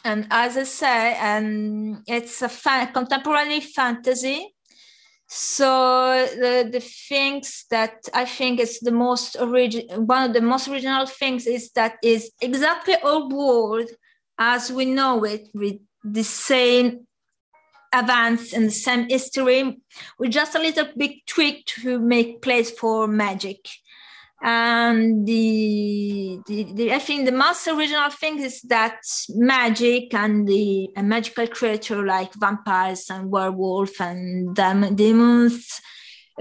and 0.05 0.27
as 0.31 0.57
I 0.57 0.63
say, 0.63 1.17
and 1.21 2.03
it's 2.07 2.41
a 2.41 2.49
contemporary 2.93 3.61
fantasy. 3.61 4.55
So 5.27 6.27
the, 6.35 6.69
the 6.71 6.81
things 6.81 7.67
that 7.71 8.09
I 8.15 8.25
think 8.25 8.61
is 8.61 8.81
the 8.81 8.93
most 8.93 9.37
original, 9.39 10.05
one 10.05 10.31
of 10.31 10.33
the 10.33 10.41
most 10.41 10.69
original 10.69 11.05
things 11.05 11.47
is 11.47 11.71
that 11.73 11.97
is 12.03 12.31
exactly 12.41 12.95
our 13.03 13.29
world 13.29 13.91
as 14.39 14.73
we 14.73 14.87
know 14.87 15.25
it 15.25 15.49
with 15.53 15.77
the 16.03 16.25
same 16.25 17.07
events 17.93 18.55
and 18.55 18.67
the 18.67 18.71
same 18.71 19.09
history 19.09 19.79
with 20.19 20.31
just 20.31 20.55
a 20.55 20.59
little 20.59 20.89
big 20.97 21.27
tweak 21.27 21.67
to 21.67 21.99
make 21.99 22.41
place 22.41 22.71
for 22.71 23.07
magic 23.07 23.69
and 24.41 25.27
the, 25.27 26.39
the, 26.47 26.73
the, 26.73 26.93
I 26.93 27.01
think 27.01 27.25
the 27.25 27.33
most 27.33 27.67
original 27.67 28.11
thing 28.11 28.39
is 28.39 28.63
that 28.63 29.01
magic 29.31 30.15
and 30.15 30.47
the 30.47 30.89
a 30.97 31.03
magical 31.03 31.49
creature 31.49 32.05
like 32.05 32.33
vampires 32.35 33.11
and 33.11 33.31
werewolf 33.31 34.01
and 34.01 34.55
demons, 34.97 35.81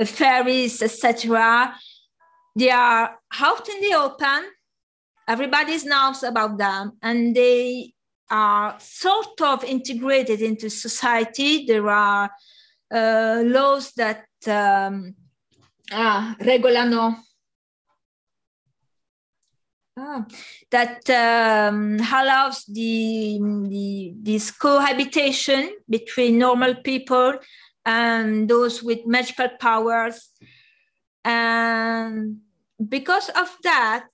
fairies, 0.05 0.81
etc. 0.83 1.73
They 2.55 2.69
are 2.69 3.17
out 3.39 3.67
in 3.67 3.81
the 3.81 3.95
open. 3.95 4.51
Everybody 5.27 5.77
knows 5.83 6.21
about 6.23 6.57
them, 6.57 6.93
and 7.01 7.35
they 7.35 7.93
are 8.29 8.75
sort 8.79 9.41
of 9.41 9.63
integrated 9.63 10.41
into 10.41 10.69
society. 10.69 11.65
There 11.65 11.89
are 11.89 12.29
uh, 12.93 13.41
laws 13.43 13.91
that 13.93 14.25
um, 14.47 15.15
ah, 15.91 16.35
regolano 16.39 17.26
Ah, 19.99 20.25
that 20.69 21.09
um, 21.09 21.97
allows 21.97 22.65
the, 22.65 23.39
the 23.67 24.13
this 24.21 24.51
cohabitation 24.51 25.71
between 25.89 26.37
normal 26.37 26.75
people 26.75 27.33
and 27.83 28.47
those 28.47 28.83
with 28.83 29.07
magical 29.07 29.49
powers. 29.59 30.29
And 31.25 32.37
because 32.87 33.29
of 33.29 33.49
that, 33.63 34.05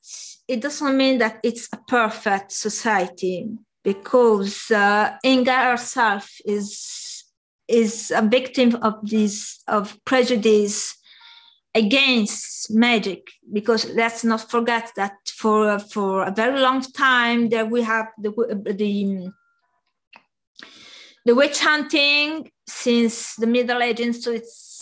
it 0.48 0.62
doesn't 0.62 0.96
mean 0.96 1.18
that 1.18 1.40
it's 1.44 1.68
a 1.74 1.78
perfect 1.86 2.54
society 2.54 3.50
because 3.84 4.72
uh, 4.72 5.18
Inga 5.26 5.72
herself 5.72 6.32
is 6.46 7.26
is 7.68 8.12
a 8.16 8.22
victim 8.22 8.78
of 8.82 8.96
this 9.04 9.62
of 9.68 9.98
prejudice 10.06 10.96
against 11.76 12.72
magic 12.72 13.32
because 13.52 13.90
let's 13.92 14.24
not 14.24 14.50
forget 14.50 14.92
that 14.96 15.16
for 15.28 15.80
for 15.80 16.24
a 16.24 16.32
very 16.32 16.60
long 16.60 16.82
time 16.82 17.50
that 17.50 17.70
we 17.70 17.82
have 17.82 18.08
the 18.20 18.30
the 18.78 19.32
the 21.26 21.34
witch 21.34 21.60
hunting 21.60 22.52
since 22.68 23.36
the 23.36 23.48
middle 23.48 23.82
ages 23.82 24.24
so 24.24 24.32
it's 24.32 24.74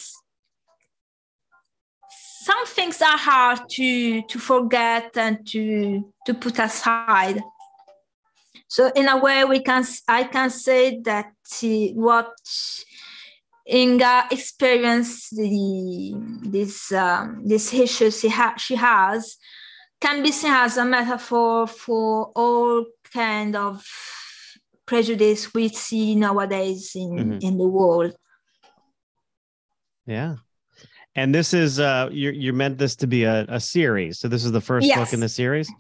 some 2.44 2.66
things 2.66 3.02
are 3.02 3.18
hard 3.18 3.60
to 3.70 4.24
to 4.24 4.40
forget 4.40 5.16
and 5.16 5.46
to 5.48 6.12
to 6.26 6.34
put 6.34 6.58
aside. 6.60 7.40
So 8.68 8.92
in 8.96 9.08
a 9.08 9.18
way 9.18 9.44
we 9.46 9.60
can 9.60 9.86
i 10.08 10.24
can 10.24 10.50
say 10.50 11.00
that 11.02 11.34
uh, 11.64 11.68
what 11.94 12.34
Inga 13.72 14.28
experienced 14.32 15.36
the, 15.36 16.14
this, 16.44 16.92
um, 16.92 17.42
this 17.46 17.74
issue 17.74 18.12
she, 18.12 18.30
ha- 18.30 18.56
she 18.58 18.76
has 18.76 19.38
can 20.02 20.24
be 20.24 20.32
seen 20.32 20.52
as 20.52 20.78
a 20.78 20.84
metaphor 20.84 21.68
for 21.68 22.32
all 22.36 22.86
kind 23.14 23.56
of 23.56 23.86
prejudice 24.86 25.54
we 25.54 25.70
see 25.70 26.16
nowadays 26.16 26.92
in, 26.96 27.12
mm-hmm. 27.12 27.38
in 27.42 27.58
the 27.58 27.68
world. 27.68 28.14
Yeah. 30.06 30.36
And 31.16 31.34
this 31.34 31.54
is 31.54 31.80
uh 31.80 32.10
you 32.12 32.32
you 32.32 32.52
meant 32.52 32.78
this 32.78 32.96
to 32.98 33.08
be 33.08 33.24
a, 33.24 33.46
a 33.48 33.60
series. 33.60 34.20
So 34.20 34.28
this 34.28 34.44
is 34.44 34.52
the 34.52 34.62
first 34.62 34.88
yes. 34.88 34.98
book 34.98 35.14
in 35.14 35.20
the 35.20 35.30
series. 35.30 35.72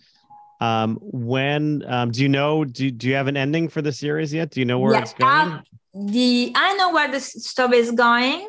Um 0.59 0.97
when 1.01 1.83
um 1.87 2.11
do 2.11 2.21
you 2.21 2.29
know 2.29 2.63
do, 2.63 2.91
do 2.91 3.07
you 3.07 3.15
have 3.15 3.27
an 3.27 3.37
ending 3.37 3.69
for 3.69 3.81
the 3.81 3.91
series 3.91 4.33
yet? 4.33 4.51
Do 4.51 4.59
you 4.59 4.65
know 4.65 4.79
where 4.79 4.93
yeah, 4.93 5.01
it's 5.01 5.13
going? 5.13 5.61
The 5.93 6.51
I 6.55 6.73
know 6.75 6.91
where 6.93 7.11
the 7.11 7.19
story 7.19 7.77
is 7.77 7.91
going. 7.91 8.47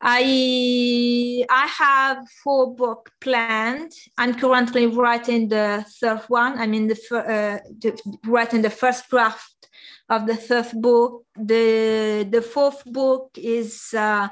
I 0.00 1.44
I 1.48 1.66
have 1.66 2.18
four 2.42 2.74
book 2.74 3.10
planned. 3.20 3.92
I'm 4.18 4.34
currently 4.34 4.86
writing 4.86 5.48
the 5.48 5.84
third 6.00 6.22
one. 6.28 6.58
I 6.58 6.66
mean 6.66 6.88
the, 6.88 6.96
uh, 7.16 7.58
the 7.78 8.18
writing 8.26 8.62
the 8.62 8.70
first 8.70 9.08
draft 9.08 9.68
of 10.08 10.26
the 10.26 10.36
third 10.36 10.70
book. 10.74 11.24
The 11.36 12.26
the 12.30 12.42
fourth 12.42 12.84
book 12.84 13.30
is 13.36 13.94
uh, 13.96 14.28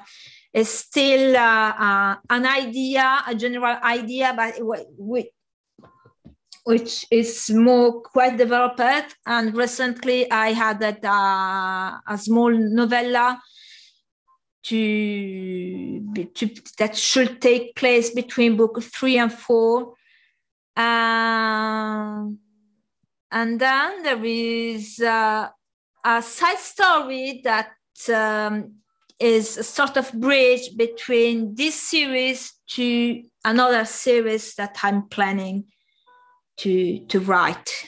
is 0.53 0.69
still 0.69 1.37
uh, 1.37 1.73
uh 1.79 2.17
an 2.29 2.47
idea, 2.47 3.23
a 3.27 3.35
general 3.35 3.79
idea, 3.83 4.35
but 4.37 4.55
we, 4.99 5.31
which 6.65 7.05
is 7.11 7.51
more 7.51 8.01
quite 8.03 8.37
developed. 8.37 9.17
And 9.27 9.55
recently 9.55 10.31
I 10.31 10.53
had 10.53 10.83
a, 10.83 12.01
a 12.07 12.19
small 12.19 12.51
novella 12.51 13.41
to, 14.65 16.25
to, 16.35 16.51
that 16.79 16.97
should 16.97 17.41
take 17.41 17.75
place 17.75 18.11
between 18.11 18.57
book 18.57 18.83
three 18.83 19.19
and 19.19 19.33
four. 19.33 19.95
Um, 20.77 22.39
and 23.31 23.59
then 23.61 24.03
there 24.03 24.25
is 24.25 25.01
uh, 25.01 25.49
a 26.05 26.23
side 26.23 26.59
story 26.59 27.41
that 27.45 27.73
um, 28.15 28.75
is 29.19 29.59
a 29.59 29.65
sort 29.65 29.97
of 29.97 30.13
bridge 30.13 30.77
between 30.77 31.55
this 31.55 31.75
series 31.75 32.53
to 32.69 33.23
another 33.45 33.85
series 33.85 34.55
that 34.55 34.77
I'm 34.83 35.09
planning 35.09 35.65
to 36.59 37.01
to 37.07 37.21
write. 37.21 37.87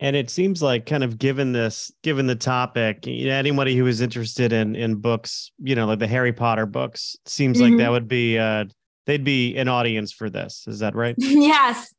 And 0.00 0.16
it 0.16 0.28
seems 0.28 0.62
like 0.62 0.86
kind 0.86 1.04
of 1.04 1.18
given 1.18 1.52
this 1.52 1.92
given 2.02 2.26
the 2.26 2.34
topic 2.34 3.06
you 3.06 3.28
know, 3.28 3.34
anybody 3.34 3.76
who 3.76 3.86
is 3.86 4.00
interested 4.00 4.52
in 4.52 4.76
in 4.76 4.96
books 4.96 5.50
you 5.58 5.74
know 5.74 5.86
like 5.86 5.98
the 5.98 6.06
harry 6.06 6.32
potter 6.32 6.66
books 6.66 7.16
seems 7.26 7.58
mm-hmm. 7.58 7.72
like 7.72 7.78
that 7.78 7.90
would 7.90 8.08
be 8.08 8.38
uh 8.38 8.64
they'd 9.06 9.24
be 9.24 9.56
an 9.56 9.68
audience 9.68 10.12
for 10.12 10.30
this. 10.30 10.64
Is 10.66 10.80
that 10.80 10.94
right? 10.94 11.14
Yes. 11.18 11.94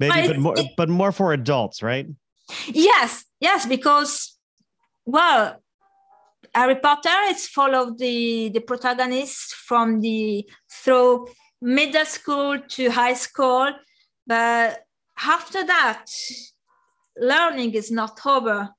Maybe 0.00 0.28
but, 0.28 0.28
but 0.28 0.38
more 0.38 0.54
but 0.76 0.88
more 0.88 1.12
for 1.12 1.32
adults 1.32 1.82
right? 1.82 2.06
Yes 2.66 3.24
yes 3.40 3.66
because 3.66 4.38
well 5.04 5.60
harry 6.54 6.76
potter 6.76 7.20
is 7.28 7.46
followed 7.48 7.98
the 7.98 8.50
the 8.50 8.60
protagonist 8.60 9.54
from 9.54 10.00
the 10.00 10.48
through 10.70 11.28
middle 11.60 12.04
school 12.04 12.58
to 12.68 12.90
high 12.90 13.14
school 13.14 13.70
but 14.26 14.84
after 15.18 15.64
that, 15.64 16.06
learning 17.16 17.74
is 17.74 17.90
not 17.90 18.18
over. 18.26 18.70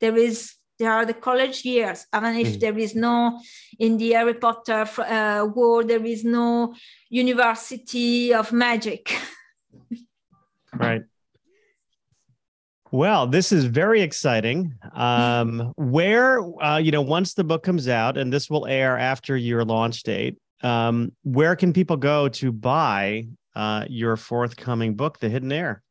There 0.00 0.16
is 0.16 0.54
there 0.78 0.92
are 0.92 1.06
the 1.06 1.14
college 1.14 1.64
years, 1.64 2.06
even 2.14 2.36
if 2.36 2.48
mm. 2.48 2.60
there 2.60 2.78
is 2.78 2.94
no 2.94 3.40
in 3.78 3.96
the 3.96 4.12
Harry 4.12 4.34
Potter 4.34 4.86
uh, 5.00 5.46
world, 5.46 5.88
there 5.88 6.04
is 6.04 6.22
no 6.22 6.74
university 7.08 8.34
of 8.34 8.52
magic. 8.52 9.16
right. 10.74 11.02
Well, 12.92 13.26
this 13.26 13.52
is 13.52 13.64
very 13.64 14.00
exciting. 14.02 14.74
Um, 14.92 15.72
where, 15.76 16.40
uh, 16.62 16.78
you 16.78 16.92
know, 16.92 17.02
once 17.02 17.34
the 17.34 17.44
book 17.44 17.62
comes 17.62 17.88
out, 17.88 18.16
and 18.16 18.32
this 18.32 18.48
will 18.48 18.66
air 18.66 18.96
after 18.98 19.36
your 19.36 19.64
launch 19.64 20.02
date, 20.02 20.38
um, 20.62 21.12
where 21.22 21.56
can 21.56 21.72
people 21.72 21.96
go 21.96 22.28
to 22.28 22.52
buy 22.52 23.28
uh, 23.54 23.84
your 23.88 24.16
forthcoming 24.16 24.94
book, 24.94 25.18
The 25.20 25.28
Hidden 25.28 25.52
Heir? 25.52 25.82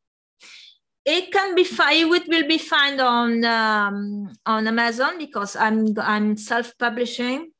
It 1.06 1.32
can 1.32 1.54
be 1.54 1.64
found. 1.64 1.96
It 1.96 2.28
will 2.28 2.48
be 2.48 2.58
found 2.58 3.00
on 3.00 3.46
um, 3.46 4.34
on 4.46 4.68
Amazon 4.68 5.20
because 5.20 5.56
I'm 5.56 5.94
I'm 6.00 6.36
self 6.36 6.76
publishing. 6.80 7.52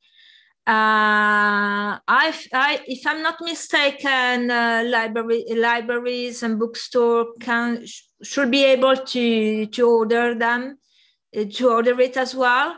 Uh, 0.66 2.02
I, 2.08 2.34
I, 2.52 2.80
if 2.88 3.06
I'm 3.06 3.22
not 3.22 3.36
mistaken, 3.40 4.50
uh, 4.50 4.82
library, 4.84 5.44
libraries 5.54 6.42
and 6.42 6.58
bookstore 6.58 7.28
can 7.38 7.86
should 8.20 8.50
be 8.50 8.64
able 8.64 8.96
to 8.96 9.66
to 9.66 9.88
order 9.88 10.34
them 10.34 10.78
to 11.44 11.68
order 11.70 12.00
it 12.00 12.16
as 12.16 12.34
well, 12.34 12.76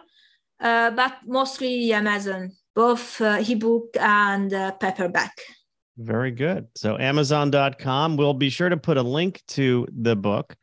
uh, 0.61 0.91
but 0.91 1.19
mostly 1.27 1.93
Amazon, 1.93 2.53
both 2.79 3.21
uh, 3.21 3.43
ebook 3.49 3.97
and 3.99 4.55
uh, 4.55 4.71
paperback. 4.71 5.35
Very 5.97 6.31
good. 6.31 6.69
So 6.77 6.97
Amazon.com. 6.97 8.17
We'll 8.17 8.35
be 8.35 8.51
sure 8.51 8.69
to 8.69 8.77
put 8.77 8.97
a 8.97 9.03
link 9.03 9.43
to 9.59 9.85
the 9.93 10.15
book 10.15 10.55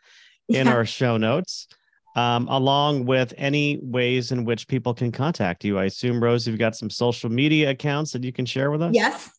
in 0.48 0.68
yeah. 0.68 0.74
our 0.74 0.86
show 0.86 1.18
notes, 1.18 1.68
um, 2.16 2.48
along 2.48 3.06
with 3.06 3.34
any 3.38 3.80
ways 3.82 4.32
in 4.32 4.46
which 4.46 4.70
people 4.70 4.94
can 4.94 5.12
contact 5.12 5.66
you. 5.66 5.78
I 5.78 5.86
assume, 5.86 6.24
Rose, 6.24 6.48
you've 6.48 6.58
got 6.58 6.78
some 6.78 6.90
social 6.90 7.30
media 7.30 7.72
accounts 7.72 8.14
that 8.14 8.24
you 8.24 8.32
can 8.32 8.46
share 8.46 8.72
with 8.72 8.82
us? 8.82 8.92
Yes. 8.94 9.30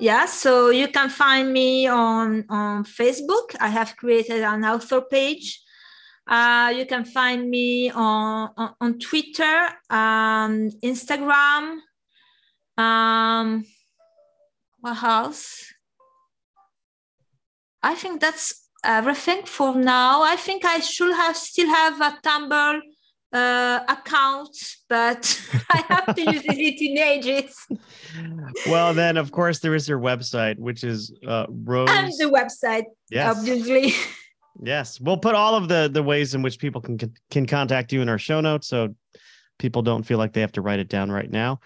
Yeah, 0.00 0.26
so 0.26 0.70
you 0.70 0.88
can 0.88 1.10
find 1.10 1.52
me 1.52 1.86
on, 1.86 2.46
on 2.48 2.82
Facebook. 2.82 3.54
I 3.60 3.68
have 3.68 3.96
created 3.96 4.42
an 4.42 4.64
author 4.64 5.02
page. 5.02 5.62
Uh, 6.26 6.72
you 6.74 6.84
can 6.84 7.04
find 7.04 7.48
me 7.48 7.90
on, 7.90 8.50
on, 8.56 8.74
on 8.80 8.98
Twitter, 8.98 9.68
um, 9.88 10.68
Instagram. 10.82 11.78
Um, 12.76 13.64
what 14.80 15.02
else? 15.02 15.72
I 17.82 17.94
think 17.94 18.20
that's 18.20 18.68
everything 18.84 19.44
for 19.44 19.74
now. 19.74 20.22
I 20.22 20.36
think 20.36 20.64
I 20.64 20.80
should 20.80 21.14
have 21.14 21.36
still 21.36 21.68
have 21.68 22.00
a 22.00 22.18
Tumblr 22.22 22.80
uh, 23.32 23.80
account, 23.88 24.56
but 24.88 25.40
I 25.70 25.84
have 25.88 26.14
to 26.14 26.22
use 26.22 26.42
it 26.44 26.80
in 26.80 26.98
ages. 27.12 27.66
Well, 28.68 28.94
then 28.94 29.16
of 29.16 29.32
course 29.32 29.58
there 29.58 29.74
is 29.74 29.88
your 29.88 29.98
website, 29.98 30.58
which 30.58 30.84
is 30.84 31.12
uh, 31.26 31.46
Rose. 31.48 31.88
And 31.90 32.12
the 32.18 32.30
website, 32.30 32.84
yes. 33.10 33.36
obviously. 33.36 33.94
Yes, 34.62 35.00
we'll 35.00 35.18
put 35.18 35.34
all 35.34 35.56
of 35.56 35.68
the 35.68 35.90
the 35.92 36.02
ways 36.02 36.34
in 36.34 36.42
which 36.42 36.58
people 36.58 36.80
can 36.80 36.98
can 37.30 37.46
contact 37.46 37.92
you 37.92 38.02
in 38.02 38.08
our 38.08 38.18
show 38.18 38.40
notes, 38.40 38.68
so 38.68 38.94
people 39.58 39.82
don't 39.82 40.04
feel 40.04 40.18
like 40.18 40.32
they 40.32 40.42
have 40.42 40.52
to 40.52 40.62
write 40.62 40.78
it 40.78 40.88
down 40.88 41.10
right 41.10 41.30
now. 41.30 41.58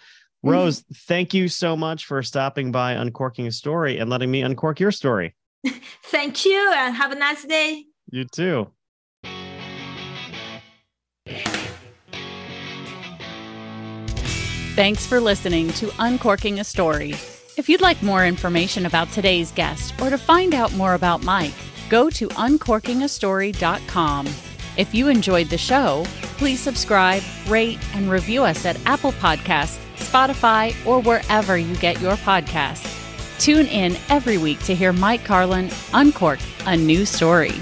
Rose, 0.51 0.85
thank 1.07 1.35
you 1.35 1.49
so 1.49 1.77
much 1.77 2.07
for 2.07 2.23
stopping 2.23 2.73
by, 2.73 2.93
uncorking 2.93 3.47
a 3.47 3.53
story, 3.53 3.99
and 3.99 4.09
letting 4.11 4.31
me 4.31 4.43
uncork 4.43 4.81
your 4.81 4.93
story. 4.93 5.35
thank 6.05 6.45
you, 6.45 6.73
and 6.75 6.95
have 6.95 7.13
a 7.13 7.17
nice 7.17 7.45
day. 7.45 7.85
You 8.11 8.25
too. 8.25 8.71
Thanks 14.79 15.07
for 15.07 15.21
listening 15.21 15.73
to 15.73 15.91
Uncorking 15.99 16.61
a 16.61 16.65
Story. 16.65 17.11
If 17.57 17.69
you'd 17.69 17.81
like 17.81 18.01
more 18.01 18.25
information 18.25 18.87
about 18.87 19.11
today's 19.11 19.51
guest 19.51 19.93
or 20.01 20.09
to 20.09 20.17
find 20.17 20.55
out 20.55 20.73
more 20.75 20.95
about 20.95 21.25
Mike, 21.25 21.53
go 21.89 22.09
to 22.11 22.29
uncorkingastory.com. 22.29 24.27
If 24.77 24.95
you 24.95 25.09
enjoyed 25.09 25.49
the 25.49 25.59
show, 25.59 26.05
please 26.37 26.61
subscribe, 26.61 27.25
rate, 27.49 27.81
and 27.97 28.09
review 28.09 28.45
us 28.45 28.65
at 28.65 28.79
Apple 28.87 29.11
Podcasts, 29.11 29.81
Spotify, 29.99 30.75
or 30.87 31.01
wherever 31.01 31.57
you 31.57 31.75
get 31.77 32.01
your 32.01 32.15
podcasts. 32.15 32.95
Tune 33.39 33.67
in 33.67 33.97
every 34.09 34.39
week 34.39 34.59
to 34.65 34.75
hear 34.75 34.93
Mike 34.93 35.25
Carlin 35.25 35.71
uncork 35.93 36.41
a 36.67 36.77
new 36.77 37.05
story. 37.05 37.53